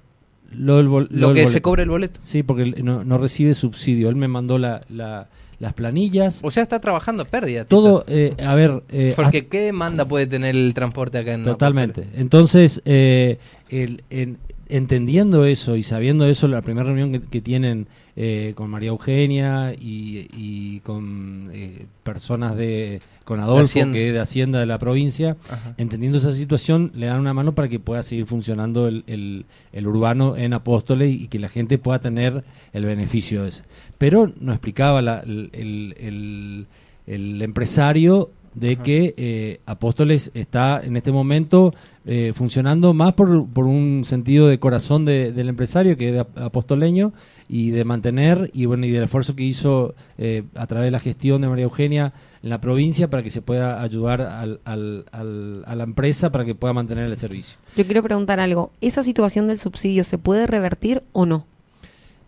Lo, 0.52 0.78
del 0.78 0.88
bol- 0.88 1.08
Lo, 1.12 1.34
del 1.34 1.46
que 1.46 1.52
se 1.52 1.62
cobra 1.62 1.84
el 1.84 1.90
boleto. 1.90 2.20
Sí, 2.24 2.44
porque 2.44 2.66
no, 2.84 3.04
no 3.04 3.18
recibe 3.18 3.54
subsidio. 3.54 4.10
Él 4.10 4.16
me 4.16 4.28
mandó 4.28 4.58
la, 4.58 4.82
la- 4.90 5.28
las 5.60 5.74
planillas. 5.74 6.42
O 6.44 6.52
sea, 6.52 6.62
está 6.64 6.80
trabajando 6.80 7.24
a 7.24 7.26
pérdida. 7.26 7.64
Tito. 7.64 7.76
Todo, 7.82 8.06
eh, 8.08 8.36
a 8.46 8.54
ver, 8.56 8.84
eh, 8.90 9.14
Porque 9.16 9.48
¿qué 9.48 9.62
demanda 9.62 10.06
puede 10.06 10.28
tener 10.28 10.56
el 10.56 10.74
transporte 10.76 11.18
acá 11.18 11.34
en 11.34 11.44
Totalmente. 11.44 12.06
Entonces, 12.16 12.82
eh, 12.86 13.40
el- 13.70 14.04
en- 14.10 14.38
entendiendo 14.70 15.46
eso 15.46 15.76
y 15.76 15.84
sabiendo 15.84 16.26
eso, 16.28 16.48
la 16.48 16.62
primera 16.62 16.86
reunión 16.88 17.12
que, 17.12 17.22
que 17.22 17.42
tienen 17.42 17.88
eh, 18.16 18.54
con 18.56 18.70
María 18.70 18.90
Eugenia 18.90 19.74
y, 19.74 20.28
y 20.36 20.80
con 20.82 21.50
eh, 21.54 21.86
personas 22.04 22.56
de 22.56 23.02
con 23.24 23.40
Adolfo, 23.42 23.74
que 23.92 24.08
es 24.08 24.14
de 24.14 24.20
Hacienda 24.22 24.60
de 24.60 24.66
la 24.66 24.80
provincia, 24.80 25.36
Ajá. 25.50 25.76
entendiendo 25.78 26.18
esa 26.18 26.34
situación, 26.34 26.92
le 26.96 27.08
dan 27.08 27.20
una 27.20 27.34
mano 27.34 27.54
para 27.54 27.68
que 27.68 27.78
pueda 27.80 28.02
seguir 28.02 28.26
funcionando 28.26 28.88
el, 28.88 29.04
el- 29.08 29.46
el 29.74 29.86
urbano 29.88 30.38
en 30.38 30.54
Apóstoles 30.54 31.14
y 31.14 31.28
que 31.28 31.38
la 31.38 31.50
gente 31.50 31.78
pueda 31.78 32.00
tener 32.00 32.46
el 32.72 32.86
beneficio 32.86 33.44
de 33.44 33.50
ese. 33.50 33.64
Pero 33.98 34.32
nos 34.40 34.56
explicaba 34.56 35.02
la- 35.02 35.20
el- 35.20 36.68
el 37.06 37.42
empresario 37.42 38.32
de 38.60 38.74
Ajá. 38.74 38.84
que 38.84 39.14
eh, 39.18 39.60
Apóstoles 39.66 40.32
está 40.34 40.82
en 40.84 40.98
este 40.98 41.12
momento 41.12 41.74
eh, 42.06 42.32
funcionando 42.36 42.94
más 42.94 43.14
por, 43.14 43.48
por 43.48 43.66
un 43.66 44.04
sentido 44.06 44.48
de 44.48 44.60
corazón 44.60 45.04
de- 45.06 45.32
del 45.32 45.50
empresario 45.50 45.98
que 45.98 46.08
es 46.08 46.14
de 46.14 46.20
ap- 46.22 46.38
apostoleño 46.38 47.12
y 47.50 47.72
de 47.72 47.84
mantener 47.86 48.50
y 48.54 48.66
bueno 48.66 48.86
y 48.86 48.92
del 48.92 49.04
esfuerzo 49.04 49.36
que 49.36 49.44
hizo 49.44 49.94
eh, 50.18 50.44
a 50.56 50.68
través 50.68 50.88
de 50.88 50.92
la 50.92 51.00
gestión 51.00 51.42
de 51.42 51.48
María 51.50 51.64
Eugenia 51.66 52.14
en 52.44 52.50
la 52.50 52.62
provincia 52.62 53.10
para 53.10 53.24
que 53.24 53.32
se 53.32 53.42
pueda 53.42 53.82
ayudar 53.82 54.22
al- 54.22 54.60
al- 54.66 55.06
al- 55.12 55.64
a 55.66 55.76
la 55.76 55.84
empresa 55.84 56.32
para 56.32 56.46
que 56.46 56.56
pueda 56.56 56.74
mantener 56.74 57.06
el 57.06 57.18
servicio. 57.18 57.58
Yo 57.76 57.86
quiero 57.86 58.04
preguntar 58.04 58.40
algo. 58.40 58.72
¿Esa 58.82 59.04
situación 59.04 59.48
del 59.48 59.60
subsidio 59.60 60.04
se 60.04 60.18
puede 60.18 60.48
revertir 60.48 61.04
o 61.14 61.26
no? 61.26 61.46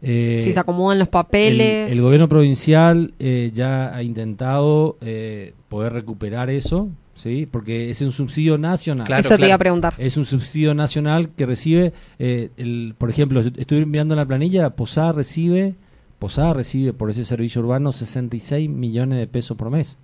Eh, 0.01 0.41
si 0.44 0.53
se 0.53 0.60
acomodan 0.60 0.98
los 1.00 1.08
el, 1.08 1.12
papeles. 1.12 1.91
el 1.91 2.01
gobierno 2.01 2.29
provincial 2.29 3.13
eh, 3.20 3.51
ya 3.53 3.94
ha 3.94 4.01
intentado 4.01 4.98
eh, 5.01 5.53
poder 5.68 5.94
recuperar 5.94 6.50
eso, 6.50 6.89
¿sí? 7.15 7.46
porque 7.50 7.89
es 7.89 8.01
un 8.01 8.12
subsidio 8.12 8.58
nacional. 8.58 9.06
Claro, 9.06 9.22
Eso 9.22 9.38
te 9.38 9.46
iba 9.46 9.56
a 9.56 9.60
preguntar. 9.60 9.94
Es 9.98 10.15
un 10.15 10.25
subsidio 10.25 10.74
nacional 10.74 11.29
que 11.29 11.46
recibe, 11.46 11.94
eh, 12.18 12.50
el, 12.58 12.96
por 12.98 13.10
ejemplo, 13.10 13.41
estoy 13.41 13.86
mirando 13.86 14.15
la 14.15 14.25
planilla, 14.25 14.70
Posada 14.72 15.12
recibe 15.12 15.75
Posada 16.20 16.53
recibe 16.53 16.91
por 16.91 17.10
ese 17.10 17.24
servicio 17.24 17.62
urbano 17.62 17.94
66 17.94 18.70
millones 18.70 19.20
de 19.20 19.27
pesos 19.27 19.56
por 19.56 19.70
mes. 19.70 19.98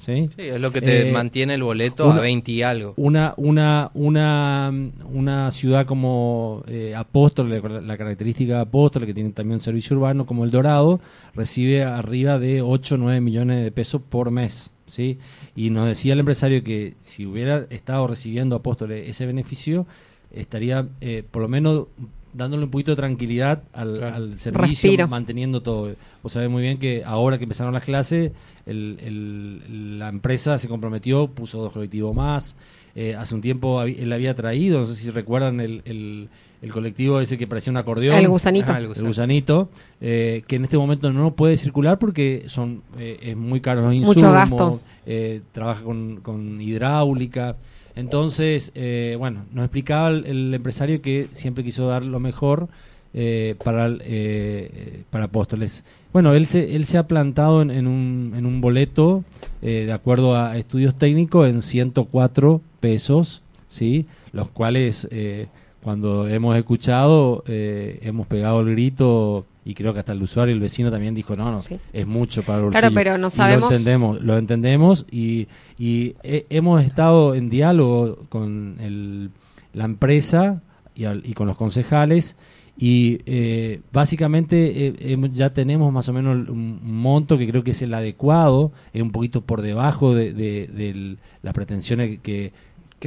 ¿Sí? 0.00 0.30
Sí, 0.34 0.42
es 0.48 0.58
lo 0.58 0.72
que 0.72 0.80
te 0.80 1.10
Eh, 1.10 1.12
mantiene 1.12 1.52
el 1.54 1.62
boleto 1.62 2.06
una- 2.06 2.16
a 2.16 2.20
20 2.22 2.50
y 2.52 2.62
algo. 2.62 2.94
Una, 2.96 3.34
una, 3.36 3.90
una, 3.92 4.72
una 5.12 5.50
ciudad 5.50 5.84
como 5.84 6.62
eh, 6.68 6.94
Apóstoles, 6.96 7.62
la, 7.62 7.82
la 7.82 7.98
característica 7.98 8.54
de 8.54 8.60
Apóstoles, 8.62 9.06
que 9.06 9.12
tiene 9.12 9.28
también 9.32 9.56
un 9.56 9.60
servicio 9.60 9.94
urbano 9.96 10.24
como 10.24 10.44
El 10.44 10.50
Dorado, 10.50 11.00
recibe 11.34 11.84
arriba 11.84 12.38
de 12.38 12.62
8 12.62 12.94
o 12.94 12.98
9 12.98 13.20
millones 13.20 13.62
de 13.62 13.70
pesos 13.72 14.00
por 14.00 14.30
mes. 14.30 14.70
¿sí? 14.86 15.18
Y 15.54 15.68
nos 15.68 15.86
decía 15.86 16.14
el 16.14 16.20
empresario 16.20 16.64
que 16.64 16.94
si 17.00 17.26
hubiera 17.26 17.66
estado 17.68 18.06
recibiendo 18.06 18.56
Apóstoles 18.56 19.06
ese 19.06 19.26
beneficio, 19.26 19.86
estaría 20.32 20.88
eh, 21.02 21.24
por 21.30 21.42
lo 21.42 21.48
menos 21.48 21.88
dándole 22.32 22.64
un 22.64 22.70
poquito 22.70 22.92
de 22.92 22.96
tranquilidad 22.96 23.62
al, 23.72 23.98
Claro. 23.98 24.16
al 24.16 24.38
servicio, 24.38 24.66
Respiro. 24.90 25.08
manteniendo 25.08 25.62
todo. 25.62 25.94
Vos 26.22 26.32
sabés 26.32 26.48
muy 26.50 26.62
bien 26.62 26.78
que 26.78 27.02
ahora 27.04 27.38
que 27.38 27.44
empezaron 27.44 27.72
las 27.74 27.84
clases, 27.84 28.32
el- 28.66 28.98
el- 29.02 29.98
la 29.98 30.08
empresa 30.08 30.58
se 30.58 30.68
comprometió, 30.68 31.28
puso 31.28 31.58
dos 31.62 31.72
colectivos 31.72 32.14
más. 32.14 32.56
Eh, 32.96 33.14
hace 33.14 33.34
un 33.34 33.40
tiempo 33.40 33.82
él 33.82 34.12
había 34.12 34.34
traído, 34.34 34.80
no 34.80 34.86
sé 34.86 34.96
si 34.96 35.10
recuerdan, 35.10 35.60
el, 35.60 35.82
el- 35.84 36.28
el 36.60 36.72
colectivo 36.72 37.20
ese 37.20 37.38
que 37.38 37.46
parecía 37.46 37.70
un 37.70 37.78
acordeón. 37.78 38.16
El 38.16 38.28
gusanito. 38.28 38.66
Ah, 38.70 38.78
el 38.78 38.88
gusanito, 38.88 39.70
eh, 40.00 40.42
que 40.46 40.56
en 40.56 40.64
este 40.64 40.76
momento 40.76 41.10
no 41.12 41.34
puede 41.34 41.56
circular 41.56 41.98
porque 41.98 42.44
son 42.48 42.82
eh, 42.98 43.18
es 43.22 43.36
muy 43.36 43.60
caro 43.60 43.80
los 43.80 43.94
insumos, 43.94 44.16
Mucho 44.16 44.30
gasto. 44.32 44.80
eh, 45.06 45.40
trabaja 45.52 45.82
con, 45.82 46.20
con 46.20 46.60
hidráulica. 46.60 47.56
Entonces, 48.00 48.72
eh, 48.74 49.16
bueno, 49.18 49.44
nos 49.52 49.64
explicaba 49.64 50.08
el, 50.08 50.54
empresario 50.54 51.02
que 51.02 51.28
siempre 51.32 51.62
quiso 51.62 51.86
dar 51.86 52.04
lo 52.04 52.18
mejor 52.18 52.68
eh, 53.12 53.56
para, 53.62 53.90
eh, 54.00 55.02
para 55.10 55.24
Apóstoles. 55.26 55.84
Bueno, 56.12 56.32
él 56.32 56.46
se, 56.46 56.74
él 56.74 56.86
se 56.86 56.98
ha 56.98 57.06
plantado 57.06 57.62
en, 57.62 57.70
en 57.70 57.86
un, 57.86 58.32
en 58.36 58.46
un 58.46 58.60
boleto, 58.60 59.22
eh, 59.62 59.84
de 59.86 59.92
acuerdo 59.92 60.34
a 60.34 60.56
estudios 60.56 60.96
técnicos, 60.96 61.46
en 61.46 61.62
104 61.62 62.60
pesos, 62.80 63.42
¿sí? 63.68 64.06
Los 64.32 64.48
cuales, 64.48 65.06
eh, 65.10 65.48
cuando 65.82 66.26
hemos 66.26 66.56
escuchado, 66.56 67.44
eh, 67.46 68.00
hemos 68.02 68.26
pegado 68.26 68.60
el 68.60 68.72
grito 68.72 69.44
y 69.64 69.74
creo 69.74 69.92
que 69.92 69.98
hasta 70.00 70.12
el 70.12 70.22
usuario, 70.22 70.54
el 70.54 70.60
vecino 70.60 70.90
también 70.90 71.14
dijo, 71.14 71.36
no, 71.36 71.50
no, 71.52 71.60
Sí. 71.62 71.78
es 71.92 72.06
mucho 72.06 72.42
para 72.42 72.58
el 72.64 72.70
Claro, 72.70 72.86
bolsillo". 72.88 72.94
pero 72.94 73.18
no 73.18 73.28
Y 73.28 73.30
sabemos- 73.30 73.60
Lo 73.70 73.76
entendemos, 73.76 74.22
lo 74.22 74.38
entendemos 74.38 75.06
y, 75.10 75.48
y 75.78 76.14
he- 76.22 76.46
hemos 76.50 76.82
estado 76.84 77.34
en 77.34 77.50
diálogo 77.50 78.16
con 78.28 78.76
el- 78.80 79.30
la 79.74 79.84
empresa 79.84 80.62
y, 80.94 81.04
al- 81.04 81.22
y 81.24 81.34
con 81.34 81.46
los 81.46 81.56
concejales 81.56 82.36
y 82.82 83.18
eh, 83.26 83.80
básicamente 83.92 84.86
eh, 85.12 85.28
ya 85.32 85.52
tenemos 85.52 85.92
más 85.92 86.08
o 86.08 86.12
menos 86.14 86.48
un 86.48 86.78
un 86.82 86.96
monto 86.96 87.36
que 87.36 87.46
creo 87.46 87.62
que 87.62 87.72
es 87.72 87.82
el 87.82 87.92
adecuado, 87.92 88.72
es 88.94 89.02
un 89.02 89.10
poquito 89.10 89.42
por 89.42 89.60
debajo 89.60 90.14
de, 90.14 90.32
de- 90.32 90.66
de 90.68 91.16
las 91.42 91.52
pretensiones 91.54 92.08
que, 92.08 92.18
Que 92.20 92.52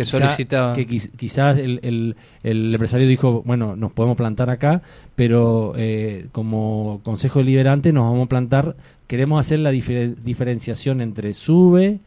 quizá- 0.01 0.17
solicitaba. 0.19 0.73
que 0.73 0.87
quiz- 0.87 1.11
quizás 1.15 1.57
el, 1.59 1.79
el- 1.83 2.15
el 2.43 2.73
empresario 2.73 3.07
dijo, 3.07 3.43
bueno, 3.45 3.75
nos 3.75 3.91
podemos 3.91 4.17
plantar 4.17 4.49
acá, 4.49 4.81
pero 5.15 5.73
eh, 5.77 6.27
como 6.31 7.01
Consejo 7.03 7.39
Deliberante 7.39 7.93
nos 7.93 8.03
vamos 8.11 8.25
a 8.25 8.29
plantar, 8.29 8.75
queremos 9.07 9.39
hacer 9.39 9.59
la 9.59 9.71
difer- 9.71 10.15
diferenciación 10.15 11.01
entre 11.01 11.33
sube 11.33 11.99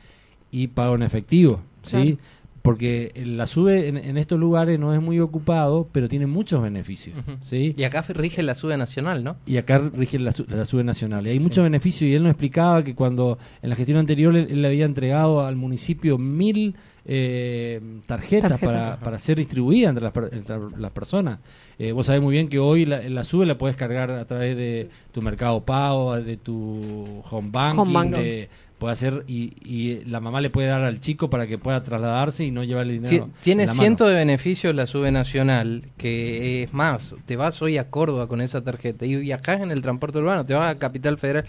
y 0.51 0.69
pago 0.69 0.95
en 0.97 1.03
efectivo, 1.03 1.61
¿sí? 1.83 1.91
Claro. 1.91 2.17
Porque 2.63 3.13
la 3.25 3.47
sube 3.47 3.87
en, 3.87 3.97
en 3.97 4.17
estos 4.19 4.41
lugares 4.41 4.81
no 4.81 4.93
es 4.93 5.01
muy 5.01 5.21
ocupado, 5.21 5.89
pero 5.93 6.09
tiene 6.09 6.27
muchos 6.27 6.61
beneficios. 6.61 7.17
¿sí? 7.41 7.73
Y 7.77 7.85
acá 7.85 8.03
rige 8.09 8.43
la 8.43 8.57
SUBE 8.57 8.77
nacional, 8.77 9.23
¿no? 9.23 9.37
Y 9.47 9.59
acá 9.59 9.79
rige 9.95 10.19
la, 10.19 10.33
la 10.49 10.65
SUBE 10.65 10.83
nacional. 10.83 11.25
Y 11.29 11.31
hay 11.31 11.39
muchos 11.39 11.63
beneficios. 11.63 12.11
Y 12.11 12.15
él 12.15 12.25
nos 12.25 12.31
explicaba 12.31 12.83
que 12.83 12.97
cuando 12.97 13.39
en 13.63 13.71
la 13.71 13.77
gestión 13.77 13.99
anterior 13.99 14.35
él, 14.35 14.49
él 14.51 14.63
le 14.63 14.67
había 14.67 14.85
entregado 14.85 15.47
al 15.47 15.55
municipio 15.55 16.19
mil 16.19 16.75
eh, 17.09 17.81
tarjetas, 18.07 18.51
Tarjetas. 18.51 18.75
Para, 18.75 19.01
para 19.01 19.19
ser 19.19 19.39
distribuidas 19.39 19.91
entre 19.91 20.05
las, 20.05 20.33
entre 20.33 20.57
las 20.79 20.91
personas. 20.91 21.39
Eh, 21.79 21.93
vos 21.93 22.07
sabés 22.07 22.21
muy 22.23 22.33
bien 22.33 22.49
que 22.49 22.59
hoy 22.59 22.85
la, 22.85 23.01
la 23.09 23.23
SUBE 23.25 23.47
la 23.47 23.57
puedes 23.59 23.77
cargar 23.77 24.11
a 24.11 24.25
través 24.27 24.57
de 24.57 24.89
tu 25.13 25.23
Mercado 25.23 25.65
Pago, 25.65 26.17
de 26.21 26.37
tu 26.37 27.23
Home 27.31 27.49
Banking, 27.51 27.81
Home 27.81 27.93
banking. 27.93 28.13
de- 28.23 28.49
puede 28.79 28.93
hacer 28.93 29.25
y, 29.27 29.53
y 29.65 30.05
la 30.05 30.21
mamá 30.21 30.41
le 30.43 30.51
puede 30.51 30.69
dar 30.69 30.83
al 30.83 31.01
chico 31.01 31.31
para 31.31 31.47
que 31.47 31.57
pueda 31.57 31.83
trasladarse 31.83 32.45
y 32.45 32.51
no 32.51 32.63
llevarle 32.63 32.95
Ti- 32.99 33.07
dinero. 33.07 33.31
Tiene 33.43 33.69
cientos 33.69 34.09
de 34.11 34.15
beneficios 34.17 34.75
la 34.75 34.87
SUBE 34.87 35.11
nacional, 35.13 35.85
que 35.97 36.63
es 36.65 36.73
más, 36.75 37.15
te 37.25 37.37
vas 37.37 37.63
hoy 37.63 37.79
a 37.79 37.89
Córdoba 37.89 38.27
con 38.29 38.41
esa 38.43 38.63
tarjeta 38.63 39.07
y 39.07 39.17
viajás 39.17 39.61
en 39.63 39.71
el 39.71 39.81
transporte 39.83 40.19
urbano, 40.19 40.45
te 40.45 40.53
vas 40.55 40.75
a 40.75 40.79
Capital 40.79 41.17
Federal. 41.17 41.45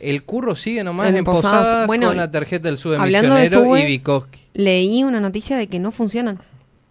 El 0.00 0.22
curro 0.22 0.54
sigue 0.54 0.84
nomás 0.84 1.12
En 1.14 1.24
Posadas. 1.24 1.58
Posadas 1.64 1.86
Bueno, 1.88 2.06
con 2.08 2.16
la 2.16 2.30
tarjeta 2.30 2.68
del 2.68 2.78
SUBE 2.78 2.96
hablando 2.98 3.34
de 3.34 3.40
misionero 3.42 3.64
SUBE, 3.68 3.82
y 3.82 3.86
Vikoski. 3.86 4.40
Leí 4.54 5.02
una 5.04 5.20
noticia 5.20 5.56
de 5.56 5.66
que 5.66 5.78
no 5.80 5.90
funcionan. 5.90 6.38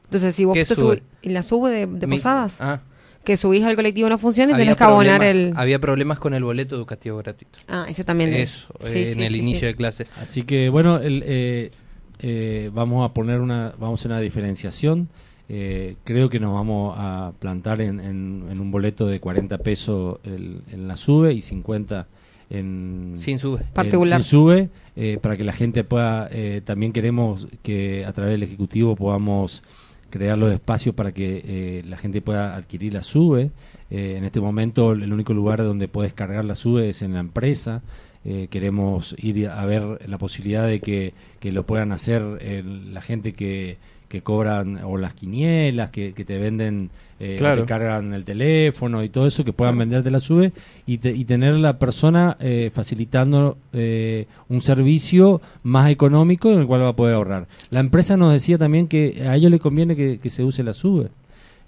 Entonces, 0.05 0.35
si 0.35 0.43
vos 0.43 0.55
¿Qué 0.55 0.65
te 0.65 0.75
sube? 0.75 0.95
subís, 0.97 1.03
y 1.21 1.29
la 1.29 1.43
sube 1.43 1.69
de, 1.71 1.85
de 1.87 2.07
Mi- 2.07 2.15
Posadas, 2.17 2.57
Ah, 2.59 2.81
que 3.29 3.37
subís 3.37 3.63
al 3.63 3.75
colectivo 3.75 4.09
no 4.09 4.17
funciona 4.17 4.49
y 4.49 4.53
había 4.55 4.65
tenés 4.65 4.77
que 4.77 4.83
abonar 4.85 5.23
el... 5.23 5.53
Había 5.55 5.77
problemas 5.77 6.17
con 6.17 6.33
el 6.33 6.43
boleto 6.43 6.75
educativo 6.75 7.17
gratuito. 7.19 7.59
Ah, 7.67 7.85
ese 7.87 8.03
también. 8.03 8.33
Eso, 8.33 8.67
Sí, 8.83 8.97
eh, 8.97 9.05
sí, 9.05 9.11
en 9.19 9.19
el 9.27 9.33
sí, 9.35 9.39
inicio 9.39 9.59
sí. 9.59 9.65
de 9.67 9.75
clase. 9.75 10.07
Así 10.19 10.41
que 10.41 10.69
bueno, 10.69 10.97
el, 10.97 11.21
eh, 11.27 11.69
eh, 12.21 12.71
vamos 12.73 13.07
a 13.07 13.13
poner 13.13 13.39
una, 13.39 13.71
vamos 13.79 13.99
a 13.99 14.01
hacer 14.01 14.11
una 14.13 14.19
diferenciación. 14.19 15.09
Eh, 15.47 15.95
creo 16.05 16.27
que 16.31 16.39
nos 16.39 16.53
vamos 16.55 16.95
a 16.97 17.33
plantar 17.37 17.81
en, 17.81 17.99
en- 17.99 18.45
en 18.49 18.59
un 18.59 18.71
boleto 18.71 19.05
de 19.05 19.19
40 19.19 19.59
pesos 19.59 20.17
el- 20.23 20.61
en 20.71 20.87
la 20.87 20.97
sube 20.97 21.31
y 21.33 21.41
50 21.41 22.07
en 22.49 23.13
Sin 23.15 23.37
SUBE. 23.37 23.61
en 23.61 23.67
Particular. 23.73 24.23
sin 24.23 24.29
sube 24.29 24.69
eh, 24.95 25.19
para 25.21 25.37
que 25.37 25.43
la 25.43 25.53
gente 25.53 25.83
pueda. 25.83 26.27
eh, 26.31 26.61
también 26.65 26.91
queremos 26.93 27.47
que 27.61 28.05
a 28.05 28.11
través 28.13 28.31
del 28.31 28.41
ejecutivo 28.43 28.95
podamos 28.95 29.61
crear 30.09 30.37
los 30.37 30.51
espacios 30.51 30.95
para 30.95 31.11
que 31.13 31.43
eh, 31.45 31.83
la 31.85 31.97
gente 31.97 32.21
pueda 32.21 32.55
adquirir 32.55 32.93
la 32.93 33.03
sube. 33.03 33.51
Eh, 33.89 34.15
en 34.17 34.23
este 34.23 34.39
momento 34.39 34.91
el 34.91 35.11
único 35.11 35.33
lugar 35.33 35.63
donde 35.63 35.87
puedes 35.87 36.13
cargar 36.13 36.45
la 36.45 36.55
sube 36.55 36.89
es 36.89 37.01
en 37.01 37.13
la 37.13 37.19
empresa. 37.19 37.81
Eh, 38.25 38.47
queremos 38.49 39.15
ir 39.17 39.47
a 39.47 39.65
ver 39.65 40.07
la 40.07 40.17
posibilidad 40.17 40.67
de 40.67 40.81
que, 40.81 41.13
que 41.39 41.51
lo 41.51 41.65
puedan 41.65 41.91
hacer 41.91 42.21
la 42.21 43.01
gente 43.01 43.33
que, 43.33 43.77
que 44.09 44.21
cobran 44.21 44.79
o 44.83 44.97
las 44.97 45.13
quinielas, 45.13 45.91
que, 45.91 46.13
que 46.13 46.25
te 46.25 46.37
venden, 46.39 46.89
eh, 47.19 47.35
Claro. 47.37 47.61
que 47.61 47.67
cargan 47.67 48.13
el 48.13 48.25
teléfono 48.25 49.03
y 49.03 49.09
todo 49.09 49.27
eso, 49.27 49.45
que 49.45 49.53
puedan 49.53 49.77
venderte 49.77 50.09
la 50.11 50.19
sube 50.19 50.51
y, 50.87 50.97
te- 50.97 51.13
y 51.15 51.25
tener 51.25 51.53
la 51.55 51.77
persona 51.79 52.35
eh, 52.39 52.71
facilitando 52.73 53.57
eh, 53.71 54.25
un 54.49 54.61
servicio 54.61 55.41
más 55.63 55.89
económico 55.91 56.51
en 56.51 56.61
el 56.61 56.65
cual 56.67 56.81
va 56.81 56.89
a 56.89 56.95
poder 56.95 57.15
ahorrar. 57.15 57.47
La 57.69 57.79
empresa 57.81 58.17
nos 58.17 58.33
decía 58.33 58.57
también 58.57 58.87
que 58.87 59.23
a 59.27 59.35
ellos 59.35 59.51
les 59.51 59.59
conviene 59.61 59.95
que, 59.95 60.17
que 60.19 60.29
se 60.29 60.43
use 60.43 60.63
la 60.63 60.73
sube. 60.73 61.09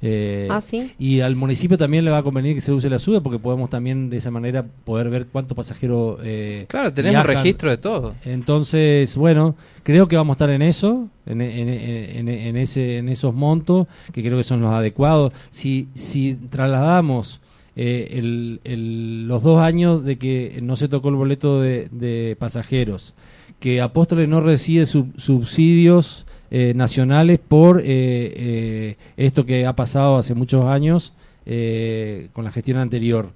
Eh, 0.03 0.47
Ah, 0.49 0.61
sí. 0.61 0.91
y 0.97 1.19
al 1.19 1.35
municipio 1.35 1.77
también 1.77 2.03
le 2.03 2.09
va 2.11 2.17
a 2.17 2.23
convenir 2.23 2.55
que 2.55 2.61
se 2.61 2.71
use 2.71 2.89
la 2.89 2.97
SUBE 2.97 3.21
porque 3.21 3.37
podemos 3.37 3.69
también 3.69 4.09
de 4.09 4.17
esa 4.17 4.31
manera 4.31 4.65
poder 4.83 5.09
ver 5.11 5.27
cuántos 5.27 5.55
pasajeros 5.55 6.19
eh, 6.23 6.65
Claro, 6.69 6.91
tenemos 6.91 7.23
viajan. 7.23 7.35
registro 7.43 7.69
de 7.69 7.77
todo. 7.77 8.15
Entonces, 8.25 9.15
bueno, 9.15 9.55
creo 9.83 10.07
que 10.07 10.17
vamos 10.17 10.33
a 10.33 10.35
estar 10.37 10.49
en 10.49 10.63
eso, 10.63 11.07
en, 11.27 11.41
en- 11.41 11.69
en- 11.69 12.27
en 12.29 12.57
ese, 12.57 12.97
en 12.97 13.09
esos 13.09 13.35
montos, 13.35 13.85
que 14.11 14.23
creo 14.23 14.37
que 14.37 14.43
son 14.43 14.59
los 14.61 14.73
adecuados. 14.73 15.33
Si, 15.49 15.87
si 15.93 16.35
trasladamos 16.49 17.39
eh, 17.75 18.17
el- 18.19 18.59
el- 18.65 19.27
los 19.27 19.43
dos 19.43 19.59
años 19.61 20.03
de 20.03 20.17
que 20.17 20.59
no 20.61 20.75
se 20.75 20.87
tocó 20.89 21.09
el 21.09 21.15
boleto 21.15 21.61
de, 21.61 21.87
de 21.91 22.35
pasajeros, 22.39 23.13
que 23.59 23.79
Apóstoles 23.81 24.27
no 24.27 24.41
recibe 24.41 24.85
sub- 24.87 25.13
subsidios 25.17 26.25
eh, 26.51 26.73
nacionales 26.75 27.39
por 27.39 27.79
eh, 27.79 27.83
eh, 27.85 28.97
esto 29.17 29.45
que 29.45 29.65
ha 29.65 29.75
pasado 29.75 30.17
hace 30.17 30.35
muchos 30.35 30.65
años 30.65 31.13
eh, 31.45 32.29
con 32.33 32.43
la 32.45 32.51
gestión 32.51 32.77
anterior. 32.77 33.31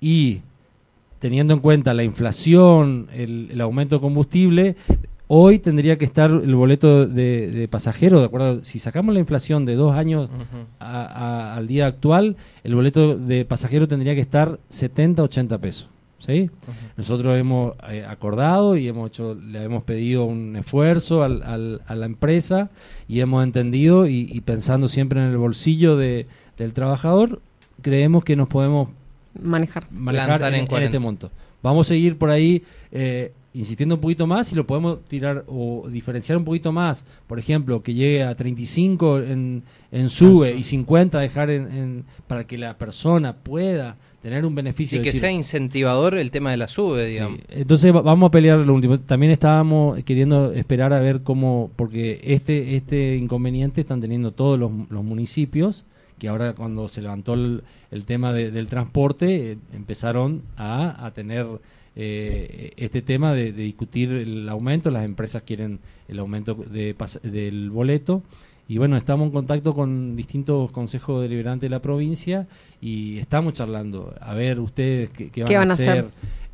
Y 0.00 0.40
teniendo 1.18 1.54
en 1.54 1.60
cuenta 1.60 1.94
la 1.94 2.04
inflación, 2.04 3.08
el, 3.14 3.48
el 3.52 3.60
aumento 3.60 3.96
de 3.96 4.00
combustible, 4.00 4.76
hoy 5.28 5.58
tendría 5.58 5.96
que 5.96 6.04
estar 6.04 6.30
el 6.30 6.54
boleto 6.54 7.06
de, 7.06 7.50
de 7.50 7.68
pasajero, 7.68 8.18
de 8.20 8.26
acuerdo, 8.26 8.62
si 8.62 8.78
sacamos 8.78 9.14
la 9.14 9.20
inflación 9.20 9.64
de 9.64 9.74
dos 9.74 9.94
años 9.94 10.28
a- 10.78 11.02
a- 11.04 11.56
al 11.56 11.66
día 11.66 11.86
actual, 11.86 12.36
el 12.62 12.74
boleto 12.74 13.16
de 13.16 13.44
pasajero 13.44 13.88
tendría 13.88 14.14
que 14.14 14.20
estar 14.20 14.58
70, 14.68 15.22
80 15.22 15.58
pesos. 15.58 15.88
¿Sí? 16.18 16.50
Nosotros 16.96 17.38
hemos 17.38 17.74
eh, 17.90 18.04
acordado 18.08 18.76
y 18.76 18.88
hemos 18.88 19.08
hecho, 19.10 19.34
le 19.34 19.62
hemos 19.62 19.84
pedido 19.84 20.24
un 20.24 20.56
esfuerzo 20.56 21.22
al- 21.22 21.42
al- 21.42 21.82
a 21.86 21.94
la 21.94 22.06
empresa 22.06 22.70
y 23.08 23.20
hemos 23.20 23.44
entendido 23.44 24.06
y, 24.06 24.28
y 24.32 24.40
pensando 24.40 24.88
siempre 24.88 25.20
en 25.20 25.26
el 25.28 25.36
bolsillo 25.36 25.96
de- 25.96 26.26
del 26.56 26.72
trabajador, 26.72 27.40
creemos 27.82 28.24
que 28.24 28.36
nos 28.36 28.48
podemos 28.48 28.88
Manejar. 29.40 29.86
manejar 29.90 30.26
Plantar 30.28 30.48
en, 30.52 30.58
en 30.60 30.60
en 30.62 30.66
40. 30.68 30.86
este 30.86 30.98
monto. 30.98 31.30
Vamos 31.62 31.86
a 31.86 31.88
seguir 31.88 32.16
por 32.16 32.30
ahí 32.30 32.62
eh, 32.92 33.32
insistiendo 33.52 33.94
un 33.96 34.00
poquito 34.00 34.26
más 34.26 34.52
y 34.52 34.54
lo 34.54 34.66
podemos 34.66 35.02
tirar 35.06 35.44
o 35.48 35.86
diferenciar 35.90 36.38
un 36.38 36.44
poquito 36.44 36.72
más. 36.72 37.04
Por 37.26 37.38
ejemplo, 37.38 37.82
que 37.82 37.92
llegue 37.94 38.22
a 38.22 38.34
35 38.34 39.18
en, 39.20 39.62
en 39.92 40.08
sube 40.10 40.54
y 40.56 40.62
50 40.64 41.18
dejar 41.18 41.50
en, 41.50 41.62
en- 41.70 42.04
para 42.26 42.46
que 42.46 42.56
la 42.58 42.78
persona 42.78 43.34
pueda 43.36 43.96
tener 44.26 44.44
un 44.44 44.54
beneficio. 44.56 44.98
Y 44.98 45.02
que 45.02 45.06
decir, 45.10 45.20
sea 45.20 45.30
incentivador 45.30 46.16
el 46.18 46.30
tema 46.32 46.50
de 46.50 46.56
la 46.56 46.66
sube, 46.66 47.06
Sí, 47.06 47.12
digamos. 47.12 47.38
Entonces 47.48 47.94
va- 47.94 48.02
vamos 48.02 48.26
a 48.26 48.30
pelear 48.32 48.58
lo 48.58 48.74
último. 48.74 48.98
También 48.98 49.30
estábamos 49.30 50.02
queriendo 50.02 50.52
esperar 50.52 50.92
a 50.92 50.98
ver 50.98 51.20
cómo, 51.22 51.70
porque 51.76 52.20
este 52.24 52.74
este 52.74 53.16
inconveniente 53.16 53.82
están 53.82 54.00
teniendo 54.00 54.32
todos 54.32 54.58
los, 54.58 54.72
los 54.90 55.04
municipios, 55.04 55.84
que 56.18 56.26
ahora 56.28 56.54
cuando 56.54 56.88
se 56.88 57.02
levantó 57.02 57.34
el, 57.34 57.62
el 57.92 58.04
tema 58.04 58.32
de- 58.32 58.50
del 58.50 58.66
transporte, 58.66 59.52
eh, 59.52 59.56
empezaron 59.74 60.42
a, 60.56 61.06
a 61.06 61.12
tener 61.12 61.46
eh, 61.94 62.72
este 62.76 63.02
tema 63.02 63.32
de, 63.32 63.52
de 63.52 63.62
discutir 63.62 64.10
el 64.10 64.48
aumento, 64.48 64.90
las 64.90 65.04
empresas 65.04 65.42
quieren 65.42 65.78
el 66.08 66.18
aumento 66.18 66.54
de 66.54 66.94
del 67.22 67.70
boleto. 67.70 68.22
Y 68.68 68.78
bueno, 68.78 68.96
estamos 68.96 69.26
en 69.26 69.32
contacto 69.32 69.74
con 69.74 70.16
distintos 70.16 70.72
consejos 70.72 71.22
deliberantes 71.22 71.62
de 71.62 71.70
la 71.70 71.80
provincia 71.80 72.46
y 72.80 73.18
estamos 73.18 73.52
charlando. 73.52 74.14
A 74.20 74.34
ver, 74.34 74.58
ustedes 74.58 75.10
qué, 75.10 75.30
qué 75.30 75.42
van, 75.42 75.48
¿Qué 75.48 75.56
van 75.56 75.70
a 75.70 75.74
hacer. 75.74 75.88
hacer? 75.90 76.04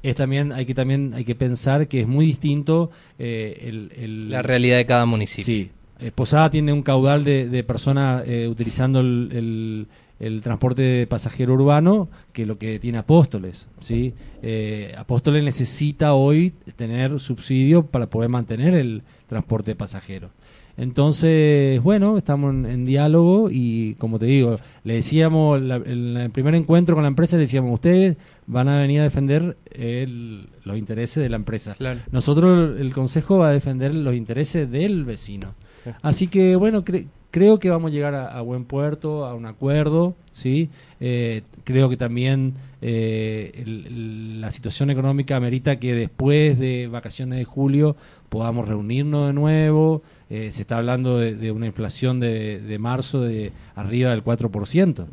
Es 0.02 0.14
también 0.16 0.52
hay 0.52 0.66
que 0.66 0.74
también 0.74 1.12
hay 1.14 1.24
que 1.24 1.34
pensar 1.34 1.86
que 1.88 2.00
es 2.00 2.08
muy 2.08 2.26
distinto 2.26 2.90
eh, 3.18 3.56
el, 3.68 3.92
el- 3.96 4.30
La 4.30 4.42
realidad 4.42 4.76
de 4.76 4.84
cada 4.86 5.06
municipio. 5.06 5.44
Sí. 5.44 5.70
Eh, 6.00 6.10
Posada 6.12 6.50
tiene 6.50 6.72
un 6.72 6.82
caudal 6.82 7.22
de, 7.24 7.48
de 7.48 7.62
personas 7.64 8.24
eh, 8.26 8.48
utilizando 8.48 9.00
el, 9.00 9.28
el- 9.32 9.86
el 10.20 10.40
transporte 10.42 10.82
de 10.82 11.06
pasajero 11.08 11.54
urbano 11.54 12.08
que 12.32 12.46
lo 12.46 12.56
que 12.58 12.78
tiene 12.78 12.98
Apóstoles. 12.98 13.66
¿sí? 13.80 14.14
Eh, 14.42 14.94
Apóstoles 14.96 15.42
necesita 15.42 16.14
hoy 16.14 16.52
tener 16.76 17.18
subsidio 17.18 17.86
para 17.86 18.06
poder 18.08 18.28
mantener 18.28 18.74
el 18.74 19.02
transporte 19.28 19.72
de 19.72 19.74
pasajeros. 19.76 20.30
Entonces, 20.76 21.82
bueno, 21.82 22.16
estamos 22.18 22.52
en, 22.54 22.66
en 22.66 22.84
diálogo 22.84 23.48
y 23.50 23.94
como 23.96 24.18
te 24.18 24.26
digo, 24.26 24.58
le 24.84 24.94
decíamos, 24.94 25.60
la- 25.60 25.76
en 25.76 26.16
el 26.16 26.30
primer 26.30 26.54
encuentro 26.54 26.94
con 26.94 27.02
la 27.02 27.08
empresa 27.08 27.36
le 27.36 27.42
decíamos, 27.42 27.72
ustedes 27.72 28.16
van 28.46 28.68
a 28.68 28.78
venir 28.80 29.00
a 29.00 29.04
defender 29.04 29.56
el- 29.72 30.48
los 30.64 30.76
intereses 30.76 31.22
de 31.22 31.28
la 31.30 31.36
empresa. 31.36 31.74
Claro. 31.78 32.00
Nosotros, 32.10 32.78
el 32.78 32.92
Consejo 32.92 33.38
va 33.38 33.48
a 33.48 33.52
defender 33.52 33.94
los 33.94 34.14
intereses 34.14 34.70
del 34.70 35.04
vecino. 35.04 35.54
Así 36.02 36.26
que, 36.28 36.56
bueno, 36.56 36.84
cre- 36.84 37.06
creo 37.30 37.58
que 37.58 37.70
vamos 37.70 37.90
a 37.90 37.94
llegar 37.94 38.14
a, 38.14 38.28
a 38.28 38.40
buen 38.42 38.64
puerto, 38.64 39.24
a 39.24 39.34
un 39.34 39.46
acuerdo, 39.46 40.14
¿sí? 40.30 40.68
Eh, 41.00 41.42
creo 41.64 41.88
que 41.88 41.96
también 41.96 42.54
eh, 42.84 43.52
el- 43.64 43.86
el- 43.86 44.40
la 44.40 44.50
situación 44.52 44.90
económica 44.90 45.36
amerita 45.36 45.76
que 45.76 45.94
después 45.94 46.58
de 46.58 46.88
vacaciones 46.88 47.38
de 47.38 47.44
julio 47.44 47.96
podamos 48.28 48.66
reunirnos 48.68 49.28
de 49.28 49.32
nuevo. 49.32 50.02
Eh, 50.34 50.50
se 50.50 50.62
está 50.62 50.78
hablando 50.78 51.18
de, 51.18 51.34
de 51.34 51.52
una 51.52 51.66
inflación 51.66 52.18
de, 52.18 52.58
de 52.58 52.78
marzo 52.78 53.20
de 53.20 53.52
arriba 53.74 54.12
del 54.12 54.24
4%. 54.24 55.00
Ujú. 55.00 55.08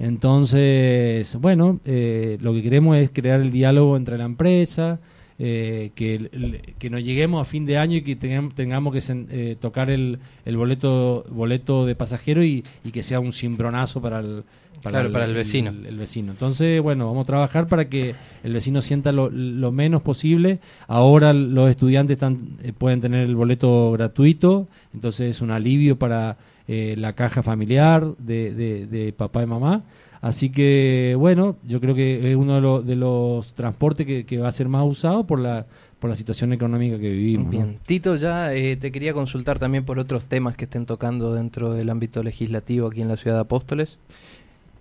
Entonces, 0.00 1.36
bueno, 1.36 1.78
eh, 1.84 2.36
lo 2.40 2.52
que 2.52 2.64
queremos 2.64 2.96
es 2.96 3.12
crear 3.12 3.40
el 3.40 3.52
diálogo 3.52 3.96
entre 3.96 4.18
la 4.18 4.24
empresa, 4.24 4.98
eh, 5.38 5.90
que, 5.94 6.14
el- 6.16 6.30
el- 6.32 6.60
que 6.78 6.90
no 6.90 6.98
lleguemos 6.98 7.42
a 7.42 7.44
fin 7.44 7.66
de 7.66 7.78
año 7.78 7.96
y 7.96 8.02
que 8.02 8.16
tengamos, 8.16 8.54
tengamos 8.54 8.92
que 8.94 9.02
eh, 9.30 9.56
tocar 9.60 9.90
el, 9.90 10.18
el 10.44 10.56
boleto 10.56 11.24
boleto 11.30 11.84
de 11.86 11.94
pasajero 11.94 12.42
y, 12.44 12.64
y 12.84 12.90
que 12.90 13.02
sea 13.02 13.20
un 13.20 13.32
cimbronazo 13.32 14.00
para 14.00 14.20
el, 14.20 14.44
Claro, 14.82 15.10
para 15.10 15.24
el 15.24 15.34
vecino. 15.34 15.70
el 15.70 15.96
vecino. 15.98 16.30
Entonces, 16.32 16.80
bueno, 16.80 17.06
vamos 17.06 17.24
a 17.24 17.26
trabajar 17.26 17.66
para 17.66 17.88
que 17.88 18.14
el 18.44 18.52
vecino 18.52 18.80
sienta 18.82 19.10
lo, 19.10 19.30
lo 19.30 19.72
menos 19.72 20.00
posible. 20.02 20.60
Ahora 20.86 21.32
los 21.32 21.68
estudiantes 21.70 22.14
están, 22.14 22.56
eh, 22.62 22.72
pueden 22.76 23.00
tener 23.00 23.24
el 23.24 23.34
boleto 23.34 23.90
gratuito, 23.92 24.68
entonces 24.94 25.30
es 25.30 25.40
un 25.40 25.50
alivio 25.50 25.98
para 25.98 26.36
eh, 26.68 26.94
la 26.98 27.14
caja 27.14 27.42
familiar 27.42 28.06
de, 28.18 28.52
de- 28.54 28.86
de 28.86 29.12
papá 29.12 29.42
y 29.42 29.46
mamá. 29.46 29.82
Así 30.20 30.50
que, 30.50 31.14
bueno, 31.18 31.56
yo 31.66 31.80
creo 31.80 31.94
que 31.94 32.30
es 32.30 32.36
uno 32.36 32.54
de, 32.56 32.60
los- 32.60 32.86
de 32.86 32.96
los 32.96 33.54
transportes 33.54 34.06
que, 34.06 34.24
que 34.24 34.38
va 34.38 34.48
a 34.48 34.52
ser 34.52 34.68
más 34.68 34.84
usado 34.86 35.24
por 35.26 35.38
la, 35.38 35.66
por 35.98 36.10
la 36.10 36.16
situación 36.16 36.52
económica 36.52 36.98
que 36.98 37.08
vivimos. 37.10 37.46
¿no? 37.46 37.50
Bien. 37.50 37.78
Tito, 37.86 38.16
ya 38.16 38.52
eh, 38.54 38.76
te 38.76 38.90
quería 38.92 39.12
consultar 39.14 39.58
también 39.58 39.84
por 39.84 39.98
otros 39.98 40.24
temas 40.24 40.56
que 40.56 40.64
estén 40.64 40.86
tocando 40.86 41.34
dentro 41.34 41.72
del 41.72 41.90
ámbito 41.90 42.22
legislativo 42.22 42.88
aquí 42.88 43.02
en 43.02 43.08
la 43.08 43.16
ciudad 43.16 43.36
de 43.36 43.42
Apóstoles. 43.42 43.98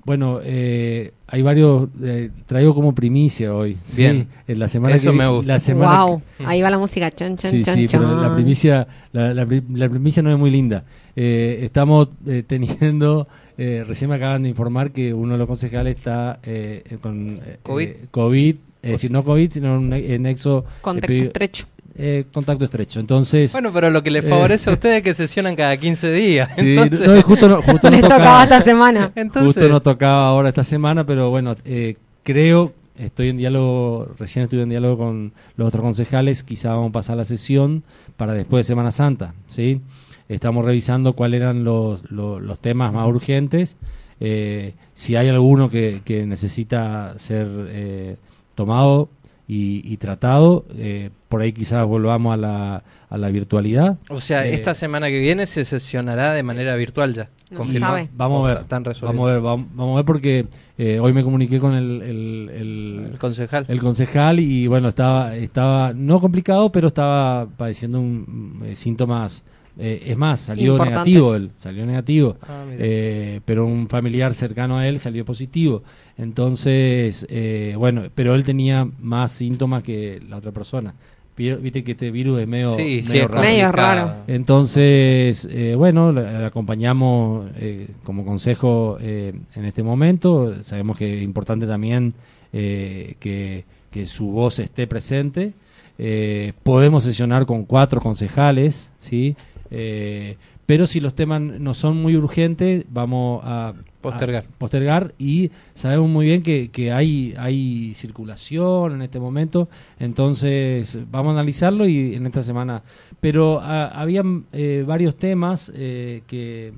Bueno, 0.06 0.39
eh, 0.43 1.13
hay 1.26 1.41
varios, 1.41 1.89
eh, 2.04 2.30
traigo 2.45 2.76
como 2.76 2.93
primicia 2.93 3.56
hoy. 3.56 3.76
¿sí? 3.88 3.98
Bien. 3.98 4.28
En 4.48 4.60
la 4.60 4.67
semana 4.67 4.95
Eso 4.95 5.12
que, 5.12 5.17
me 5.17 5.28
gusta. 5.28 5.54
La 5.54 5.60
semana 5.60 6.06
wow, 6.06 6.21
ahí 6.45 6.62
va 6.62 6.69
la 6.69 6.78
música. 6.78 7.10
Chan, 7.10 7.38
chan, 7.38 7.50
sí, 7.50 7.63
chan, 7.63 7.76
sí, 7.76 7.88
pero 7.89 8.21
la 8.21 8.34
primicia, 8.36 8.88
la, 9.13 9.34
la 9.34 9.48
pri- 9.48 9.63
la 9.74 9.89
primicia 9.89 10.21
no 10.21 10.32
es 10.32 10.38
muy 10.38 10.52
linda. 10.52 10.84
Eh, 11.15 11.60
estamos 11.63 12.10
eh, 12.28 12.43
teniendo, 12.45 13.28
eh, 13.58 13.84
recién 13.88 14.10
me 14.10 14.15
acaban 14.18 14.44
de 14.44 14.50
informar 14.50 14.91
que 14.91 15.13
uno 15.13 15.34
de 15.34 15.38
los 15.39 15.48
concejales 15.48 15.96
está 15.96 16.39
eh, 16.44 16.84
eh, 16.89 16.98
con 17.02 17.39
eh, 17.46 17.58
COVID. 17.63 17.88
eh, 17.88 18.00
COVID, 18.12 18.56
es 18.82 18.91
decir, 18.91 19.12
no 19.12 19.24
COVID, 19.24 19.52
sino 19.52 19.76
un 19.78 19.89
ne- 19.89 20.20
nexo 20.20 20.63
Contacto 20.82 21.12
estrecho. 21.13 21.65
eh, 21.98 22.26
contacto 22.34 22.65
estrecho. 22.65 23.00
Entonces, 23.00 23.52
Bueno, 23.54 23.72
pero 23.74 23.89
lo 23.89 24.04
que 24.04 24.12
les 24.12 24.26
Eh. 24.26 24.30
favorece 24.30 24.70
a 24.70 24.74
ustedes 24.78 24.98
es 24.98 25.04
que 25.04 25.13
sesionan 25.15 25.56
cada 25.56 25.76
15 25.78 26.12
días. 26.12 26.56
sí, 26.56 26.78
Entonces, 26.78 27.08
no, 27.08 27.22
justo 27.22 27.48
no, 27.48 27.62
justo 27.62 27.89
Les 27.89 28.02
nos 28.02 28.10
tocaba 28.10 28.24
tocaba, 28.24 28.44
esta 28.44 28.62
semana. 28.62 29.12
entonces- 29.15 29.54
justo 29.54 29.70
nos 29.70 29.82
tocaba 29.84 30.28
ahora 30.28 30.50
esta 30.50 30.63
semana, 30.63 31.06
pero 31.06 31.30
bueno, 31.30 31.56
eh, 31.65 31.96
creo, 32.24 32.74
estoy 32.98 33.30
en 33.30 33.38
diálogo, 33.38 34.10
recién 34.20 34.44
estuve 34.44 34.62
en 34.63 34.70
diálogo 34.70 34.98
con 34.98 35.32
los 35.58 35.68
otros 35.70 35.82
concejales, 35.84 36.44
quizá 36.44 36.70
vamos 36.72 36.89
a 36.89 36.94
pasar 36.94 37.18
la 37.18 37.26
sesión 37.26 37.84
para 38.18 38.34
después 38.34 38.65
de 38.65 38.68
Semana 38.68 38.91
Santa, 38.91 39.34
¿sí? 39.48 39.82
Estamos 40.29 40.65
revisando 40.65 41.13
cuáles 41.13 41.41
eran 41.41 41.63
los, 41.63 42.09
los, 42.09 42.41
los 42.41 42.59
temas 42.59 42.91
más 42.93 43.07
urgentes, 43.07 43.77
eh, 44.19 44.73
si 44.93 45.15
hay 45.15 45.27
alguno 45.29 45.69
que, 45.69 46.01
que 46.05 46.25
necesita 46.25 47.13
ser 47.19 47.47
eh, 47.69 48.15
tomado 48.55 49.09
y, 49.47 49.81
y 49.91 49.97
tratado, 49.97 50.65
eh, 50.77 51.11
por 51.29 51.41
ahí 51.41 51.51
quizás 51.53 51.85
volvamos 51.85 52.33
a 52.33 52.38
la, 52.38 52.83
a 53.09 53.17
la 53.17 53.29
virtualidad. 53.29 53.97
o 54.09 54.19
sea, 54.19 54.47
eh, 54.47 54.55
esta 54.55 54.73
semana 54.73 55.07
que 55.09 55.19
viene 55.19 55.45
se 55.45 55.63
sesionará 55.65 56.33
de 56.33 56.41
manera 56.43 56.75
virtual 56.75 57.13
ya. 57.13 57.29
No 57.51 57.63
se 57.63 57.77
sabe. 57.77 58.09
Vamos 58.17 58.38
a 58.38 58.41
¿O 58.41 58.43
ver. 58.45 58.65
Vamos 59.01 59.29
a 59.29 59.33
ver, 59.33 59.41
vamos, 59.41 59.67
vamos 59.75 59.93
a 59.93 59.95
ver 59.97 60.05
porque 60.05 60.47
eh, 60.79 60.99
hoy 60.99 61.13
me 61.13 61.23
comuniqué 61.23 61.59
con 61.59 61.75
el, 61.75 62.01
el, 62.01 62.49
el- 62.51 63.09
El 63.11 63.17
concejal. 63.19 63.65
el 63.67 63.79
concejal 63.79 64.39
y 64.39 64.65
bueno, 64.65 64.88
estaba, 64.88 65.35
estaba 65.35 65.93
no 65.93 66.19
complicado, 66.19 66.71
pero 66.71 66.88
estaba 66.88 67.45
padeciendo 67.45 67.99
un, 67.99 68.63
eh, 68.65 68.75
síntomas. 68.75 69.43
Eh, 69.77 70.03
es 70.07 70.17
más, 70.17 70.39
salió 70.39 70.77
negativo 70.83 71.35
él, 71.35 71.51
salió 71.55 71.85
negativo. 71.85 72.38
Ah. 72.47 72.65
Eh, 72.71 73.41
pero 73.45 73.65
un 73.65 73.88
familiar 73.89 74.33
cercano 74.33 74.77
a 74.77 74.88
él 74.88 74.99
salió 74.99 75.25
positivo. 75.25 75.83
Entonces, 76.17 77.25
eh, 77.29 77.75
bueno, 77.77 78.03
pero 78.15 78.35
él 78.35 78.43
tenía 78.43 78.88
más 78.99 79.31
síntomas 79.31 79.83
que 79.83 80.21
la 80.29 80.38
otra 80.38 80.51
persona. 80.51 80.93
Viste 81.38 81.83
que 81.83 81.91
este 81.91 82.11
virus 82.11 82.39
es 82.39 82.47
medio, 82.47 82.77
sí, 82.77 83.01
sí, 83.01 83.09
medio 83.09 83.23
es 83.23 83.29
raro. 83.31 83.41
Medio 83.41 83.63
complicado. 83.65 83.95
raro. 84.07 84.13
Entonces, 84.27 85.45
eh, 85.51 85.75
bueno, 85.75 86.13
la, 86.13 86.31
la 86.39 86.47
acompañamos 86.47 87.49
eh, 87.57 87.89
como 88.05 88.23
consejo 88.23 88.97
eh, 89.01 89.33
en 89.55 89.65
este 89.65 89.83
momento. 89.83 90.63
Sabemos 90.63 90.97
que 90.97 91.17
es 91.17 91.23
importante 91.23 91.67
también 91.67 92.13
eh, 92.53 93.15
que, 93.19 93.65
que 93.91 94.07
su 94.07 94.27
voz 94.27 94.59
esté 94.59 94.88
presente. 94.88 95.51
Eh, 95.97 96.53
podemos 96.63 97.03
sesionar 97.03 97.45
con 97.45 97.65
cuatro 97.65 97.99
concejales, 97.99 98.89
¿sí? 98.97 99.35
Eh, 99.71 100.38
pero 100.65 100.88
si 100.88 100.99
los 100.99 101.13
temas 101.13 101.41
no 101.41 101.73
son 101.73 102.01
muy 102.01 102.15
urgentes, 102.15 102.86
vamos 102.89 103.41
a 103.43 103.73
Postergar. 104.01 104.43
a 104.43 104.58
postergar 104.60 105.13
y 105.17 105.51
sabemos 105.73 106.10
muy 106.10 106.28
bien 106.28 106.43
que, 106.43 106.69
que 106.69 106.91
hay, 106.91 107.34
hay 107.38 107.93
circulación 107.95 108.93
en 108.93 109.01
este 109.01 109.19
momento, 109.19 109.67
entonces 109.99 110.97
vamos 111.12 111.32
a 111.32 111.34
analizarlo 111.34 111.88
y 111.88 112.15
en 112.15 112.25
esta 112.28 112.43
semana. 112.43 112.84
Pero 113.19 113.60
ah, 113.62 113.88
habían 113.88 114.45
eh, 114.54 114.84
varios 114.86 115.15
temas 115.15 115.71
eh, 115.73 116.21
que, 116.28 116.73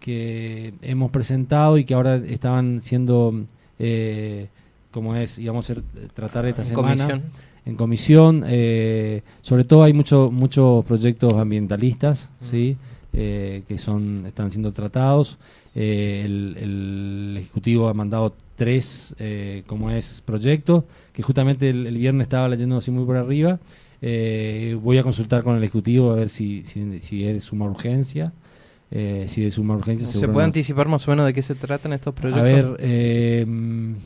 que 0.00 0.74
hemos 0.82 1.10
presentado 1.10 1.78
y 1.78 1.84
que 1.84 1.94
ahora 1.94 2.16
estaban 2.16 2.80
siendo, 2.80 3.44
eh, 3.78 4.48
como 4.90 5.16
es, 5.16 5.38
íbamos 5.38 5.70
a 5.70 5.74
tratar 6.14 6.46
esta 6.46 6.62
En 6.62 6.68
semana 6.68 7.06
comisión. 7.06 7.22
En 7.66 7.76
comisión. 7.76 8.44
eh, 8.46 9.22
sobre 9.42 9.64
todo 9.64 9.82
hay 9.82 9.92
muchos 9.92 10.32
muchos 10.32 10.84
proyectos 10.84 11.34
ambientalistas, 11.34 12.30
sí, 12.40 12.76
Eh, 13.18 13.62
que 13.66 13.78
son 13.78 14.26
están 14.26 14.50
siendo 14.50 14.72
tratados. 14.72 15.38
Eh, 15.74 16.22
el, 16.26 16.54
el 16.64 17.36
ejecutivo 17.38 17.88
ha 17.88 17.94
mandado 17.94 18.34
tres, 18.56 19.14
eh, 19.18 19.62
como 19.66 19.90
es 19.90 20.20
proyectos, 20.20 20.84
que 21.14 21.22
justamente 21.22 21.70
el, 21.70 21.86
el 21.86 21.96
viernes 21.96 22.26
estaba 22.26 22.46
leyendo 22.46 22.76
así 22.76 22.90
muy 22.90 23.06
por 23.06 23.16
arriba. 23.16 23.58
Voy 24.82 24.98
a 24.98 25.02
consultar 25.02 25.42
con 25.42 25.56
el 25.56 25.62
ejecutivo 25.62 26.10
a 26.12 26.16
ver 26.16 26.28
si, 26.28 26.62
si, 26.66 27.00
si 27.00 27.26
es 27.26 27.32
de 27.34 27.40
suma 27.40 27.64
urgencia. 27.64 28.32
Eh, 28.90 29.24
si 29.26 29.42
de 29.42 29.50
suma 29.50 29.74
urgencia 29.74 30.06
¿Se 30.06 30.20
puede 30.20 30.38
no- 30.38 30.44
anticipar 30.44 30.86
más 30.88 31.06
o 31.08 31.10
menos 31.10 31.26
de 31.26 31.34
qué 31.34 31.42
se 31.42 31.56
tratan 31.56 31.92
estos 31.92 32.14
proyectos? 32.14 32.40
a 32.40 32.44
ver, 32.44 32.76
eh, 32.78 33.44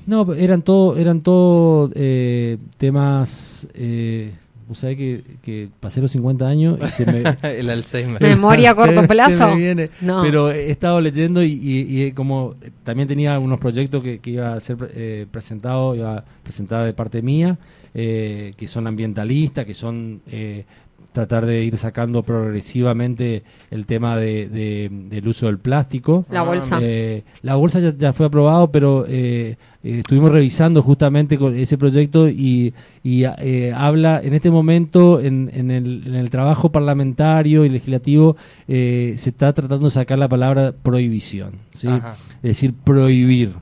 no, 0.07 0.33
eran 0.33 0.63
todo, 0.63 0.97
eran 0.97 1.21
todo 1.21 1.91
eh, 1.95 2.57
temas, 2.79 3.69
eh, 3.75 4.33
vos 4.67 4.79
sabés 4.79 4.97
que, 4.97 5.23
que 5.43 5.69
pasé 5.81 6.01
los 6.01 6.11
50 6.13 6.47
años 6.49 6.79
y 6.83 6.89
se 6.89 7.05
me... 7.05 7.23
el 7.59 7.69
Alzheimer. 7.69 8.23
¿Memoria 8.23 8.71
a 8.71 8.75
corto 8.77 9.07
plazo? 9.07 9.49
me 9.51 9.57
viene. 9.57 9.91
No. 10.01 10.23
Pero 10.23 10.51
he 10.51 10.71
estado 10.71 10.99
leyendo 11.03 11.43
y, 11.43 11.53
y- 11.53 12.03
y 12.05 12.13
como 12.13 12.55
también 12.83 13.07
tenía 13.07 13.39
unos 13.39 13.61
proyectos 13.61 14.03
que, 14.03 14.19
que 14.21 14.31
iba 14.31 14.55
a 14.55 14.61
ser 14.61 14.79
eh, 14.95 15.27
presentado, 15.31 15.95
iba 15.95 16.19
a 16.19 16.25
presentar 16.43 16.87
de 16.87 16.95
parte 16.95 17.21
mía, 17.21 17.59
eh, 17.93 18.55
que 18.57 18.67
son 18.67 18.87
ambientalistas, 18.87 19.67
que 19.67 19.75
son 19.75 20.23
eh, 20.31 20.65
tratar 21.13 21.47
de 21.47 21.65
ir 21.65 21.77
sacando 21.77 22.23
progresivamente 22.23 23.43
el 23.71 23.87
tema 23.87 24.17
de, 24.17 24.49
de- 24.49 24.89
del 25.11 25.27
uso 25.29 25.47
del 25.47 25.59
plástico. 25.59 26.25
La 26.31 26.43
bolsa. 26.43 26.79
Eh, 26.81 27.25
la 27.43 27.57
bolsa 27.57 27.81
ya, 27.81 27.95
ya 27.97 28.13
fue 28.13 28.27
aprobado, 28.27 28.71
pero 28.71 29.05
eh, 29.09 29.57
eh, 29.83 29.99
estuvimos 30.01 30.31
revisando 30.31 30.83
justamente 30.83 31.39
con 31.39 31.57
ese 31.57 31.77
proyecto 31.79 32.29
y, 32.29 32.73
y, 33.03 33.25
eh, 33.25 33.73
habla 33.77 34.21
en 34.23 34.35
este 34.35 34.51
momento 34.51 35.21
en, 35.21 35.51
en 35.55 35.71
el, 35.71 36.03
en 36.07 36.15
el 36.15 36.31
trabajo 36.31 36.71
parlamentario 36.71 37.65
y 37.65 37.69
legislativo 37.71 38.37
eh, 38.69 39.15
se 39.17 39.31
está 39.31 39.53
tratando 39.53 39.87
de 39.87 39.91
sacar 39.91 40.19
la 40.19 40.29
palabra 40.29 40.73
prohibición, 40.83 41.53
¿sí? 41.73 41.89
Es 42.37 42.43
decir, 42.43 42.75
prohibir. 42.85 43.53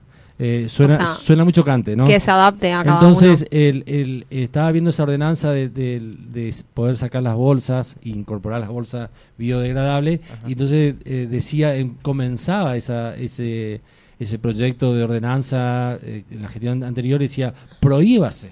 Eh, 0.40 0.66
suena, 0.68 0.94
O 0.94 0.96
sea, 0.98 1.06
suena 1.16 1.44
mucho 1.44 1.64
cante, 1.64 1.96
¿no? 1.96 2.06
Que 2.06 2.20
se 2.20 2.30
adapte 2.30 2.72
a 2.72 2.84
cada 2.84 2.96
Entonces, 3.00 3.40
uno. 3.40 3.48
el, 3.60 3.82
el- 3.86 4.26
estaba 4.30 4.70
viendo 4.70 4.90
esa 4.90 5.02
ordenanza 5.02 5.50
de, 5.50 5.68
de- 5.68 5.98
de 6.32 6.54
poder 6.74 6.96
sacar 6.96 7.24
las 7.24 7.34
bolsas, 7.34 7.96
e 8.04 8.10
incorporar 8.10 8.60
las 8.60 8.68
bolsas 8.68 9.10
biodegradables, 9.36 10.20
y 10.46 10.52
entonces 10.52 10.94
eh, 11.04 11.26
decía, 11.28 11.74
em, 11.76 11.94
comenzaba 12.02 12.76
esa, 12.76 13.16
ese, 13.16 13.80
ese 14.20 14.38
proyecto 14.38 14.94
de 14.94 15.02
ordenanza 15.02 15.98
eh, 16.02 16.22
en 16.30 16.42
la 16.42 16.48
gestión 16.48 16.84
anterior, 16.84 17.18
decía, 17.20 17.52
prohíbase 17.80 18.50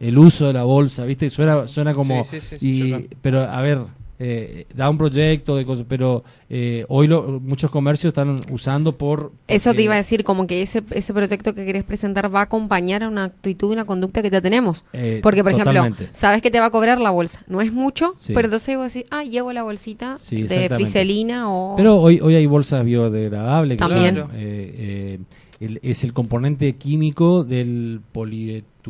el 0.00 0.16
uso 0.18 0.46
de 0.46 0.52
la 0.54 0.62
bolsa, 0.62 1.04
¿viste? 1.04 1.28
Suena, 1.30 1.68
suena 1.68 1.92
como... 1.94 2.24
Sí, 2.24 2.38
sí, 2.40 2.46
sí, 2.50 2.56
sí, 2.60 2.66
y, 2.66 2.90
chocante. 2.92 3.16
pero, 3.22 3.40
a 3.42 3.60
ver, 3.62 3.78
eh, 4.18 4.66
da 4.74 4.88
un 4.88 4.96
proyecto 4.98 5.56
de 5.56 5.64
cosas, 5.66 5.84
pero 5.88 6.24
eh, 6.48 6.84
hoy 6.88 7.06
lo- 7.06 7.40
muchos 7.40 7.70
comercios 7.70 8.10
están 8.12 8.40
usando 8.50 8.96
por... 8.96 9.32
Eso 9.48 9.74
te 9.74 9.82
iba 9.82 9.94
a 9.94 9.98
decir, 9.98 10.24
como 10.24 10.46
que 10.46 10.62
ese, 10.62 10.82
ese 10.90 11.12
proyecto 11.12 11.54
que 11.54 11.66
querés 11.66 11.84
presentar 11.84 12.34
va 12.34 12.40
a 12.40 12.44
acompañar 12.44 13.02
a 13.02 13.08
una 13.08 13.24
actitud 13.24 13.70
y 13.70 13.72
una 13.74 13.84
conducta 13.84 14.22
que 14.22 14.30
ya 14.30 14.40
tenemos. 14.40 14.84
Eh, 14.92 15.20
Porque, 15.22 15.42
por 15.42 15.52
totalmente. 15.52 16.04
ejemplo, 16.04 16.18
sabes 16.18 16.40
que 16.42 16.50
te 16.50 16.60
va 16.60 16.66
a 16.66 16.70
cobrar 16.70 17.00
la 17.00 17.10
bolsa. 17.10 17.42
No 17.46 17.60
es 17.60 17.72
mucho, 17.72 18.12
Sí. 18.16 18.32
pero 18.32 18.46
entonces 18.46 18.76
vos 18.76 18.92
decís, 18.92 19.06
ah, 19.10 19.22
llevo 19.24 19.52
la 19.52 19.62
bolsita 19.62 20.16
Sí, 20.18 20.42
de 20.42 20.68
friselina 20.70 21.50
o... 21.52 21.76
Pero 21.76 21.96
hoy, 22.00 22.20
hoy 22.22 22.34
hay 22.36 22.46
bolsas 22.46 22.84
biodegradables. 22.84 23.76
que 23.76 23.84
También. 23.86 24.16
son, 24.16 24.30
eh, 24.34 24.36
eh, 24.36 25.18
el- 25.60 25.80
es 25.82 26.04
el 26.04 26.12
componente 26.12 26.74
químico 26.76 27.44
del 27.44 28.00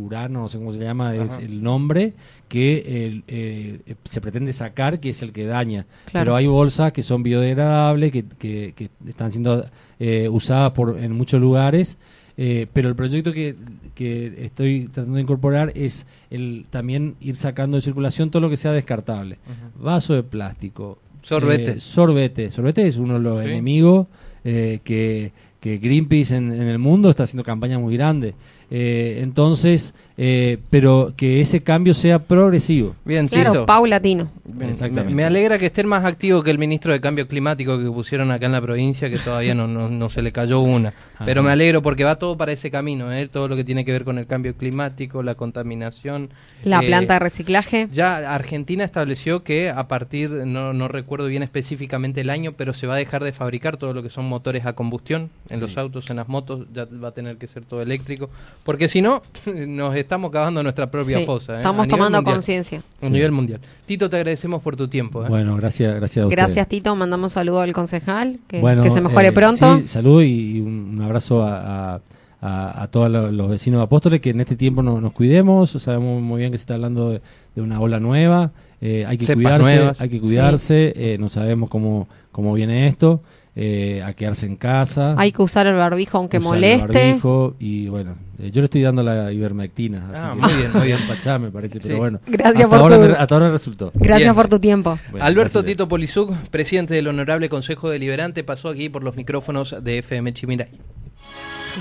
polieturano, 0.01 0.41
no 0.43 0.49
sé 0.49 0.59
cómo 0.59 0.73
se 0.73 0.79
llama, 0.79 1.15
es 1.15 1.33
Ajá. 1.33 1.43
el 1.43 1.63
nombre 1.63 2.13
que 2.49 3.07
el, 3.07 3.25
eh, 3.29 3.81
se 4.05 4.21
pretende 4.21 4.53
sacar, 4.53 5.01
que 5.01 5.11
es 5.11 5.23
el 5.23 5.33
que 5.33 5.45
daña. 5.47 5.87
Claro. 6.11 6.25
Pero 6.27 6.37
hay 6.37 6.47
bolsas 6.47 6.93
que 6.93 7.03
son 7.03 7.23
biodegradables, 7.23 8.13
que, 8.13 8.25
que- 8.39 8.73
que 8.77 8.91
están 9.09 9.31
siendo 9.33 9.65
eh, 9.99 10.29
usadas 10.31 10.73
por, 10.73 10.99
en 10.99 11.13
muchos 11.13 11.41
lugares. 11.41 11.99
eh, 12.39 12.67
pero 12.75 12.89
el 12.91 12.95
proyecto 12.95 13.33
que, 13.33 13.57
que 13.95 14.45
estoy 14.45 14.89
tratando 14.93 15.17
de 15.17 15.23
incorporar 15.23 15.73
es 15.75 16.05
el 16.31 16.67
también 16.69 17.15
ir 17.21 17.35
sacando 17.37 17.77
de 17.79 17.81
circulación 17.81 18.31
todo 18.31 18.43
lo 18.43 18.51
que 18.51 18.59
sea 18.59 18.73
descartable. 18.73 19.39
Vaso 19.81 20.13
de 20.13 20.23
plástico, 20.23 20.99
Sorbetes. 21.23 21.77
eh, 21.77 21.81
sorbete. 21.81 22.51
Sorbete 22.51 22.87
es 22.87 22.99
uno 22.99 23.15
de 23.15 23.21
los 23.21 23.43
Sí. 23.43 23.49
enemigos 23.49 24.07
eh, 24.45 24.81
que, 24.85 25.33
que 25.61 25.79
Greenpeace 25.79 26.37
en, 26.37 26.53
en 26.53 26.69
el 26.69 26.79
mundo 26.79 27.09
está 27.09 27.23
haciendo 27.23 27.43
campañas 27.43 27.81
muy 27.81 27.97
grandes. 27.97 28.35
Eh, 28.71 29.21
entonces, 29.23 29.95
eh, 30.19 30.59
pero 30.71 31.13
que 31.17 31.41
ese 31.41 31.63
cambio 31.63 31.93
sea 31.95 32.19
progresivo. 32.21 32.97
Bien, 33.05 33.29
claro, 33.29 33.51
Tito. 33.53 33.67
paulatino. 33.67 34.31
Bien, 34.45 34.71
Exactamente. 34.71 35.11
Me, 35.11 35.17
me 35.17 35.25
alegra 35.25 35.59
que 35.59 35.67
estén 35.67 35.87
más 35.87 36.05
activos 36.05 36.43
que 36.43 36.51
el 36.51 36.59
ministro 36.59 36.93
de 36.93 37.01
Cambio 37.01 37.29
Climático 37.29 37.79
que 37.79 37.85
pusieron 37.91 38.31
acá 38.31 38.47
en 38.47 38.53
la 38.53 38.61
provincia, 38.63 39.11
que 39.11 39.19
todavía 39.19 39.55
no, 39.55 39.67
no, 39.69 39.89
no 39.91 40.09
se 40.09 40.23
le 40.23 40.33
cayó 40.33 40.61
una. 40.61 40.95
Pero 41.27 41.43
me 41.43 41.51
alegro 41.51 41.83
porque 41.83 42.05
va 42.05 42.17
todo 42.17 42.37
para 42.37 42.53
ese 42.53 42.71
camino, 42.71 43.13
¿eh? 43.13 43.29
todo 43.29 43.47
lo 43.49 43.57
que 43.57 43.65
tiene 43.65 43.85
que 43.85 43.93
ver 43.93 44.05
con 44.05 44.19
el 44.19 44.27
cambio 44.27 44.57
climático, 44.57 45.23
la 45.23 45.35
contaminación. 45.35 46.31
La 46.65 46.81
Eh, 46.83 46.87
planta 46.87 47.15
de 47.15 47.21
reciclaje. 47.21 47.89
Ya 47.93 48.35
Argentina 48.35 48.85
estableció 48.85 49.43
que 49.43 49.69
a 49.71 49.87
partir, 49.89 50.31
no, 50.31 50.73
no 50.73 50.89
recuerdo 50.89 51.27
bien 51.27 51.43
específicamente 51.43 52.23
el 52.23 52.31
año, 52.31 52.53
pero 52.53 52.73
se 52.73 52.87
va 52.87 52.95
a 52.95 52.99
dejar 52.99 53.23
de 53.23 53.33
fabricar 53.33 53.77
todo 53.77 53.93
lo 53.93 54.03
que 54.03 54.11
son 54.11 54.25
motores 54.27 54.65
a 54.67 54.73
combustión 54.73 55.29
en 55.51 55.57
Sí. 55.57 55.61
los 55.61 55.77
autos, 55.77 56.09
en 56.11 56.17
las 56.17 56.29
motos, 56.29 56.67
ya 56.73 56.87
va 56.87 57.09
a 57.09 57.13
tener 57.13 57.37
que 57.37 57.47
ser 57.47 57.65
todo 57.65 57.83
eléctrico, 57.83 58.31
porque 58.65 58.89
si 58.89 59.01
no, 59.03 59.23
nos 59.67 59.95
estamos 59.97 60.31
cavando 60.31 60.63
nuestra 60.63 60.91
propia 60.91 61.19
Sí, 61.21 61.25
fosa. 61.27 61.55
¿eh? 61.55 61.57
Estamos 61.59 61.87
tomando 61.89 62.23
conciencia. 62.25 62.83
A 63.03 63.09
nivel 63.09 63.33
mundial. 63.33 63.61
Tito, 63.87 64.11
te 64.11 64.17
agradecemos 64.17 64.63
por 64.63 64.77
tu 64.77 64.89
tiempo. 64.89 65.25
¿eh? 65.25 65.29
Bueno, 65.29 65.57
gracias, 65.57 65.95
gracias 65.95 66.25
a 66.25 66.27
ustedes. 66.27 66.45
Gracias, 66.45 66.69
Tito. 66.69 66.95
Mandamos 66.97 67.33
saludo 67.33 67.61
al 67.61 67.73
concejal. 67.73 68.39
Que, 68.49 68.61
Bueno, 68.61 68.83
que 68.83 68.91
se 68.91 69.01
mejore 69.01 69.29
eh, 69.29 69.33
pronto. 69.33 69.79
Sí, 69.79 69.89
salud 69.89 70.23
y 70.23 70.61
un, 70.61 71.01
abrazo 71.03 71.43
a, 71.45 71.95
a- 71.95 72.01
a- 72.41 72.83
a 72.83 72.87
todos 72.89 73.11
lo- 73.11 73.31
los 73.33 73.49
vecinos 73.49 73.79
de 73.81 73.85
Apóstoles 73.85 74.21
que 74.21 74.31
en 74.31 74.41
este 74.41 74.57
tiempo 74.57 74.83
no- 74.83 75.01
nos 75.01 75.13
cuidemos. 75.13 75.71
Sabemos 75.71 76.21
muy 76.23 76.41
bien 76.41 76.51
que 76.53 76.59
se 76.59 76.63
está 76.63 76.75
hablando 76.75 77.11
de, 77.11 77.21
de 77.55 77.63
una 77.63 77.81
ola 77.81 77.99
nueva. 78.01 78.51
eh, 78.81 79.05
hay 79.09 79.17
que 79.17 79.25
Cepas 79.25 79.43
cuidarse, 79.43 79.77
nuevas. 79.77 80.01
hay 80.01 80.09
que 80.11 80.21
cuidarse. 80.21 80.93
eh, 80.97 81.17
no 81.19 81.29
sabemos 81.29 81.71
cómo, 81.71 82.09
cómo 82.33 82.53
viene 82.53 82.89
esto. 82.89 83.23
Eh, 83.57 84.03
a 84.05 84.13
quedarse 84.13 84.45
en 84.47 84.57
casa. 84.57 85.15
Hay 85.17 85.33
que 85.33 85.41
usar 85.43 85.67
el 85.67 85.75
barbijo 85.75 86.19
aunque 86.19 86.39
usar 86.39 86.55
el 86.57 86.61
moleste. 86.79 86.87
barbijo, 87.13 87.57
y 87.59 87.89
bueno, 87.89 88.15
eh, 88.39 88.51
yo 88.53 88.61
le 88.61 88.67
estoy 88.67 88.83
dando 88.83 89.03
la 89.03 89.33
ivermectina. 89.33 90.11
Así 90.13 90.21
Ah, 90.23 90.33
que- 90.35 90.41
muy 90.43 90.53
bien, 90.55 90.73
muy 90.75 90.87
bien. 90.89 90.99
Pachá, 91.09 91.39
me 91.39 91.51
parece, 91.51 91.81
pero 91.81 91.97
bueno. 91.97 92.21
Gracias 92.27 92.65
hasta 92.65 92.69
por 92.69 92.79
ahora, 92.81 92.97
tu- 92.97 93.03
me- 93.13 93.19
hasta 93.19 93.35
ahora 93.35 93.51
resultó. 93.51 93.91
Gracias 93.95 94.19
Bien. 94.27 94.35
por 94.35 94.49
tu 94.49 94.59
tiempo. 94.61 94.99
Bueno, 95.11 95.25
Alberto. 95.25 95.65
Tito 95.65 95.89
Polizuc, 95.89 96.33
presidente 96.51 96.93
del 96.95 97.09
Honorable 97.09 97.49
Consejo 97.49 97.89
Deliberante, 97.89 98.45
pasó 98.45 98.69
aquí 98.69 98.91
por 98.91 99.03
los 99.03 99.17
micrófonos 99.17 99.75
de 99.83 99.99
FM 99.99 100.33
Chimiray. 100.35 100.69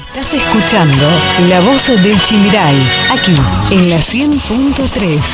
Estás 0.09 0.33
escuchando 0.33 1.03
La 1.49 1.61
Voz 1.61 1.88
del 1.88 2.19
Chimiray, 2.21 2.75
aquí 3.13 3.33
en 3.73 3.89
la 3.89 3.97
100.3. 3.97 5.19